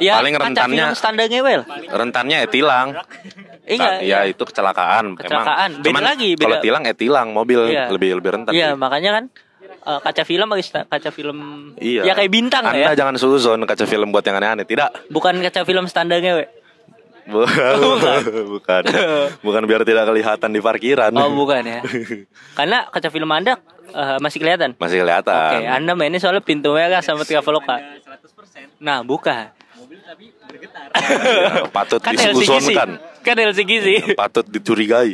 [0.00, 1.62] Ya, Paling rentannya- film standar ngewel.
[1.86, 2.88] Rentannya eh tilang.
[3.62, 4.18] Iya, ya iya.
[4.26, 5.14] itu kecelakaan.
[5.14, 5.70] Kecelakaan.
[5.72, 5.80] Emang.
[5.80, 6.44] Beda Cuman lagi, beda.
[6.44, 7.86] Kalau tilang eh tilang, mobil Iya.
[7.88, 8.50] lebih lebih rentan.
[8.50, 8.76] Iya, sih.
[8.76, 9.24] makanya kan
[9.80, 10.48] eh, kaca film
[10.84, 11.38] kaca film
[11.76, 12.02] Iya.
[12.02, 12.98] ya kayak bintang Anda ya.
[12.98, 14.64] jangan suzon kaca film buat yang aneh-aneh.
[14.64, 15.08] Tidak.
[15.08, 16.59] Bukan kaca film standar ngewe.
[17.30, 17.74] Bukan.
[17.78, 18.20] bukan.
[18.58, 18.82] bukan.
[19.40, 21.10] Bukan biar tidak kelihatan di parkiran.
[21.14, 21.80] Oh, bukan ya.
[22.58, 23.56] Karena kaca film Anda
[23.88, 24.74] eh, masih kelihatan.
[24.76, 25.62] Masih kelihatan.
[25.62, 27.78] Oke, Anda mainnya soalnya pintu merah sama Traveloka.
[27.78, 29.54] 100% Nah, bukan.
[29.78, 32.98] mobil tapi bergetar Ya, patut Kan disuzonkan.
[33.20, 34.16] Kan LCGC.
[34.16, 35.12] Patut dicurigai.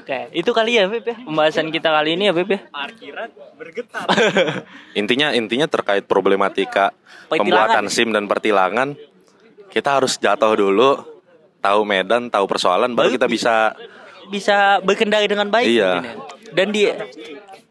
[0.00, 1.16] Oke, itu kali ya, Beb ya.
[1.20, 2.60] Pembahasan kita kali ini ya, Beb ya.
[2.68, 4.06] parkiran bergetar
[4.92, 6.90] intinya intinya terkait problematika
[7.30, 8.98] pembuatan SIM dan pertilangan
[9.70, 11.11] kita harus jatuh dulu
[11.62, 13.72] tahu medan tahu persoalan baru kita bisa
[14.24, 15.90] Bisa berkendara dengan baik Iya.
[15.94, 16.14] mungkin ya.
[16.52, 16.82] Dan di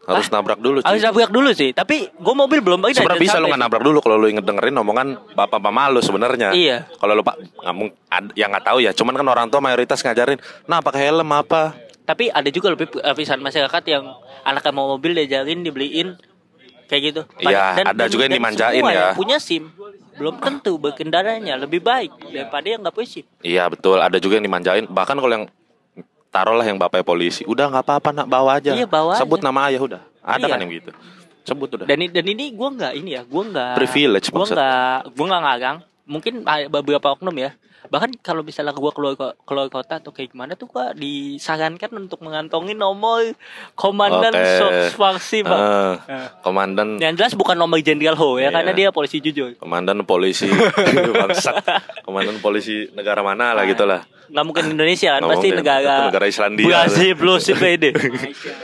[0.01, 0.81] Harus nabrak dulu.
[0.81, 1.07] Harus cuy.
[1.07, 1.69] nabrak dulu sih.
[1.71, 2.97] Tapi gue mobil belum pindah.
[2.97, 6.49] Sebenarnya bisa lu nggak nabrak dulu kalau lu inget dengerin omongan bapak mama lu sebenarnya.
[6.51, 6.89] Iya.
[6.97, 8.91] Kalau lu pak nggak mung- ad- ya nggak tahu ya.
[8.91, 11.77] Cuman kan orang tua mayoritas ngajarin, nah pakai helm apa.
[12.01, 14.03] Tapi ada juga lebih lapisan masyarakat yang
[14.43, 16.17] anaknya mau mobil diajarin dibeliin
[16.89, 17.21] kayak gitu.
[17.39, 18.89] Iya, ada juga yang dimanjain ya.
[18.89, 19.69] yang punya SIM
[20.21, 23.25] belum tentu berkendaranya lebih baik daripada yang nggak punya SIM.
[23.41, 23.97] Iya betul.
[23.97, 24.85] Ada juga yang dimanjain.
[24.85, 25.45] Bahkan kalau yang
[26.29, 28.77] taruhlah yang bapaknya polisi, udah nggak apa-apa nak bawa aja.
[28.77, 29.45] Iya, bawa Sebut aja.
[29.49, 30.01] nama ayah udah.
[30.21, 30.51] Ada Iya.
[30.53, 30.91] kan yang gitu.
[31.41, 31.85] Sebut udah.
[31.89, 35.77] Dan dan ini gue nggak ini ya, gue nggak Privilege gue nggak gue nggak ngagang.
[36.05, 36.33] Mungkin
[36.69, 37.57] beberapa oknum ya.
[37.83, 42.71] Bahkan kalau misalnya gue keluar keluar kota atau kayak gimana tuh gue disarankan untuk mengantongi
[42.71, 43.33] nomor
[43.73, 44.33] komandan
[44.91, 45.57] Faksi pak.
[45.57, 46.27] Eh, Eh.
[46.41, 48.49] komandan Yang jelas bukan nomor Jenderal Ho ya, Iya.
[48.51, 49.57] karena dia polisi jujur.
[49.57, 50.45] komandan polisi
[51.17, 51.63] bangsat.
[52.01, 54.05] Komandan polisi negara mana lah gitu lah.
[54.27, 55.59] Nggak mungkin Indonesia kan, pasti mungkin.
[55.59, 56.65] negara negara Islandia.
[56.65, 57.83] Brazil plus PD.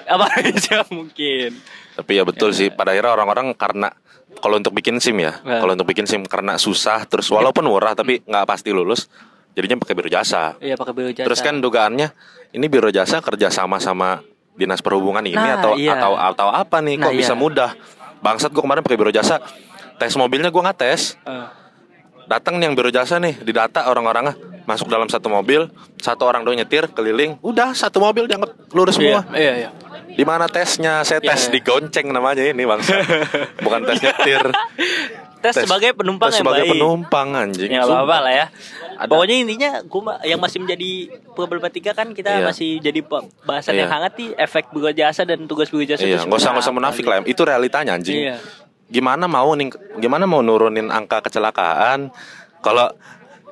[0.05, 1.51] Apa aja mungkin.
[1.97, 3.89] Tapi ya betul sih pada akhirnya orang-orang karena
[4.37, 5.57] kalau untuk bikin SIM ya, Ya.
[5.57, 9.09] kalau untuk bikin SIM karena susah terus walaupun murah tapi nggak pasti lulus,
[9.57, 10.53] jadinya pakai biro jasa.
[10.61, 11.25] Iya pakai biro jasa.
[11.25, 12.13] Terus kan dugaannya
[12.53, 14.21] ini biro jasa kerja sama sama
[14.53, 15.97] dinas perhubungan ini Nah, atau iya.
[15.97, 17.41] atau atau apa nih kok Nah, bisa iya.
[17.41, 17.71] mudah?
[18.21, 19.41] Bangsat gua kemarin pakai biro jasa.
[19.97, 21.17] Tes mobilnya gua nggak tes.
[21.25, 21.47] Eh,
[22.27, 24.35] Datang nih yang biro jasa nih, didata orang-orangnya
[24.67, 29.23] masuk dalam satu mobil, satu orang doang nyetir keliling, udah satu mobil dianggap lurus iya,
[29.23, 29.31] semua.
[29.31, 29.69] iya, iya.
[30.18, 31.05] Di mana tesnya?
[31.05, 31.53] Saya tes Iya.
[31.53, 32.97] di gonceng namanya ini bangsa.
[33.63, 34.41] Bukan tes nyetir.
[35.38, 36.74] Tes, sebagai penumpang tes yang sebagai baik.
[36.74, 37.70] penumpang anjing.
[37.70, 38.45] Ya nggak apa-apa lah ya.
[38.97, 40.91] Ada- Pokoknya intinya gua yang masih menjadi
[41.32, 42.45] problematika kan kita Iya.
[42.49, 42.99] masih jadi
[43.45, 43.93] bahasan yang Iya.
[43.93, 46.74] hangat nih efek biro jasa dan tugas biro jasa Iya, itu nggak usah nggak usah
[46.74, 47.30] munafik apa lah.
[47.30, 48.18] Itu realitanya anjing.
[48.26, 48.41] Iya.
[48.89, 49.70] Gimana mau nih?
[49.95, 52.09] Gimana mau nurunin angka kecelakaan?
[52.57, 52.89] Kalau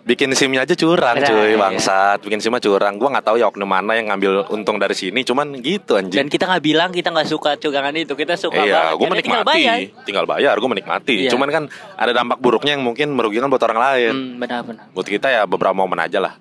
[0.06, 1.58] bikin simnya aja curang Nah, cuy iya.
[1.58, 5.22] bangsat bikin simnya curang gua nggak tahu ya oknum mana yang ngambil untung dari sini
[5.22, 8.94] cuman gitu Dan anjing kita nggak bilang kita nggak suka curangan itu, kita suka iya
[8.94, 8.94] banget.
[8.94, 9.78] gue Karena tinggal menikmati bayar.
[10.06, 11.32] tinggal bayar gue menikmati Iya.
[11.32, 11.64] cuman kan
[11.98, 14.86] ada dampak buruknya yang mungkin merugikan buat orang lain Hmm, benar-benar.
[14.92, 16.38] buat kita ya beberapa momen aja lah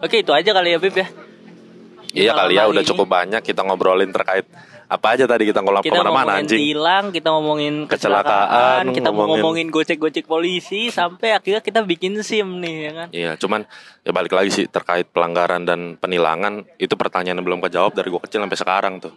[0.00, 1.06] Oke itu aja kali ya Bib ya.
[2.10, 2.88] iya kali ya udah ini.
[2.88, 4.48] cukup banyak kita ngobrolin terkait
[4.88, 9.08] apa aja tadi kita Kita ke mana-mana ngomongin anjing tilang, kita ngomongin Kecelakaan, kecelakaan, kita
[9.08, 13.08] mau ngomongin- ngomongin gocek-gocek polisi sampai akhirnya kita bikin SIM nih ya kan.
[13.12, 13.68] Iya, cuman
[14.00, 18.24] ya balik lagi sih terkait pelanggaran dan penilangan itu pertanyaan yang belum kejawab dari gua
[18.24, 19.12] kecil sampai sekarang tuh.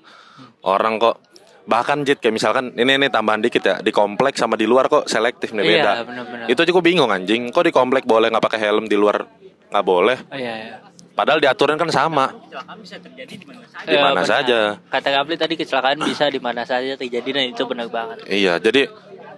[0.61, 1.23] Orang kok
[1.63, 5.07] bahkan Jit kayak misalkan ini ini tambahan dikit ya di kompleks sama di luar kok
[5.07, 5.91] selektif nih Iya, beda.
[6.03, 6.45] benar-benar.
[6.51, 7.47] Itu aja gua bingung anjing.
[7.47, 9.23] Kok di komplek boleh nggak pakai helm di luar
[9.71, 10.17] nggak boleh?
[10.27, 10.75] Oh, iya, iya.
[11.11, 13.83] Padahal diaturin kan sama Kecelakaan bisa terjadi di mana saja.
[13.83, 14.25] di Iya, mana benar.
[14.25, 14.59] saja.
[14.87, 18.17] Kata Kapli tadi kecelakaan bisa di mana saja terjadi dan itu benar banget.
[18.25, 18.87] Iya, jadi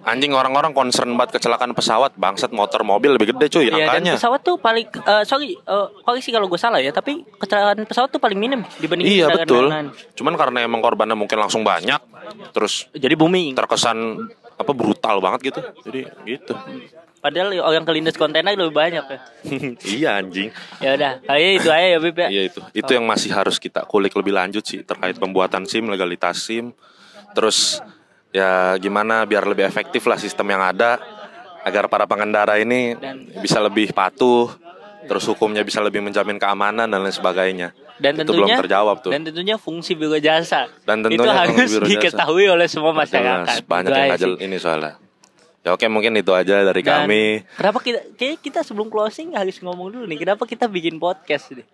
[0.02, 4.12] anjing orang-orang concern banget kecelakaan pesawat, bangsat motor mobil lebih gede cuy Iya dan angkanya.
[4.14, 8.20] pesawat tuh paling eh, sorry eh, koreksi kalau gue salah ya tapi kecelakaan pesawat tuh
[8.20, 9.66] paling minim dibanding Iya betul.
[9.66, 9.88] lain-lain.
[10.12, 11.98] Cuman karena emang korbannya mungkin langsung banyak,
[12.50, 13.52] terus Jadi booming.
[13.54, 13.98] terkesan
[14.54, 15.60] apa brutal banget gitu.
[15.82, 16.54] Jadi gitu.
[17.24, 19.18] Padahal orang kelindes kontainer lebih banyak ya.
[19.96, 20.52] iya anjing.
[20.76, 22.28] Ya udah, kayaknya itu aja ya Bib ya.
[22.28, 22.60] Iya itu.
[22.76, 26.76] Itu yang masih harus kita kulik lebih lanjut sih terkait pembuatan SIM, legalitas SIM.
[27.32, 27.80] Terus
[28.28, 31.00] ya gimana biar lebih efektif lah sistem yang ada
[31.64, 34.52] agar para pengendara ini Dan- bisa lebih patuh,
[35.08, 37.72] terus hukumnya bisa lebih menjamin keamanan dan lain sebagainya.
[37.96, 39.16] Dan itu belum terjawab tuh.
[39.16, 40.68] Dan tentunya fungsi biro jasa.
[40.84, 41.88] Dan itu tentunya harus biro jasa.
[41.88, 43.64] diketahui oleh semua Jelas, masyarakat.
[43.64, 44.44] banyak Itu yang sih.
[44.44, 44.92] ini soalnya.
[45.64, 47.40] Ya oke mungkin itu aja dari Dan kami.
[47.50, 50.20] Kenapa kita kayak kita sebelum closing harus ngomong dulu nih.
[50.20, 51.64] Kenapa kita bikin podcast nih?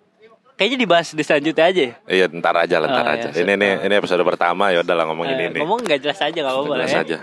[0.54, 1.82] Kayaknya dibahas di selanjutnya aja.
[1.82, 1.92] ya.
[2.06, 3.28] Iya, ntar aja, lah, ntar Oh, aja.
[3.30, 5.58] iya, ini nih, ini episode pertama ya udahlah ngomongin Eh, ini.
[5.58, 7.00] ngomong nggak jelas aja nggak apa-apa lah Jelas ya.
[7.00, 7.18] aja.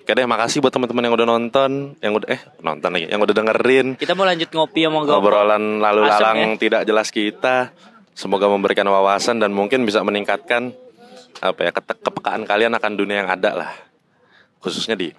[0.00, 3.34] Oke deh, makasih buat teman-teman yang udah nonton, yang udah eh nonton lagi, yang udah
[3.36, 5.20] dengerin Kita mau lanjut ngopi sama Gopro.
[5.20, 6.56] obrolan lalu Asem lalang ya.
[6.58, 7.56] tidak jelas kita.
[8.10, 10.72] Semoga memberikan wawasan dan mungkin bisa meningkatkan
[11.38, 13.72] apa ya kepekaan kalian akan dunia yang ada lah.
[14.58, 15.12] Khususnya di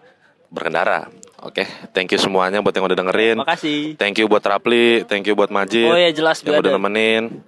[0.51, 1.07] berkendara.
[1.41, 3.41] Oke, thank you semuanya buat yang udah dengerin.
[3.41, 3.97] Makasih.
[3.97, 5.89] Thank you buat Rapli, thank you buat Majid.
[5.89, 7.41] Oh ya jelas yang udah nemenin.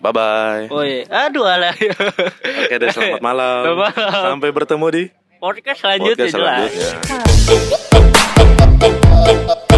[0.00, 0.64] Bye bye.
[0.72, 1.04] Oh iya.
[1.28, 1.76] Aduh alah.
[1.76, 3.68] Oke deh, selamat malam.
[3.68, 4.22] Selamat malam.
[4.32, 5.04] Sampai bertemu di
[5.36, 6.72] Podcast selanjutnya podcast jelas.
[8.80, 9.75] selanjutnya.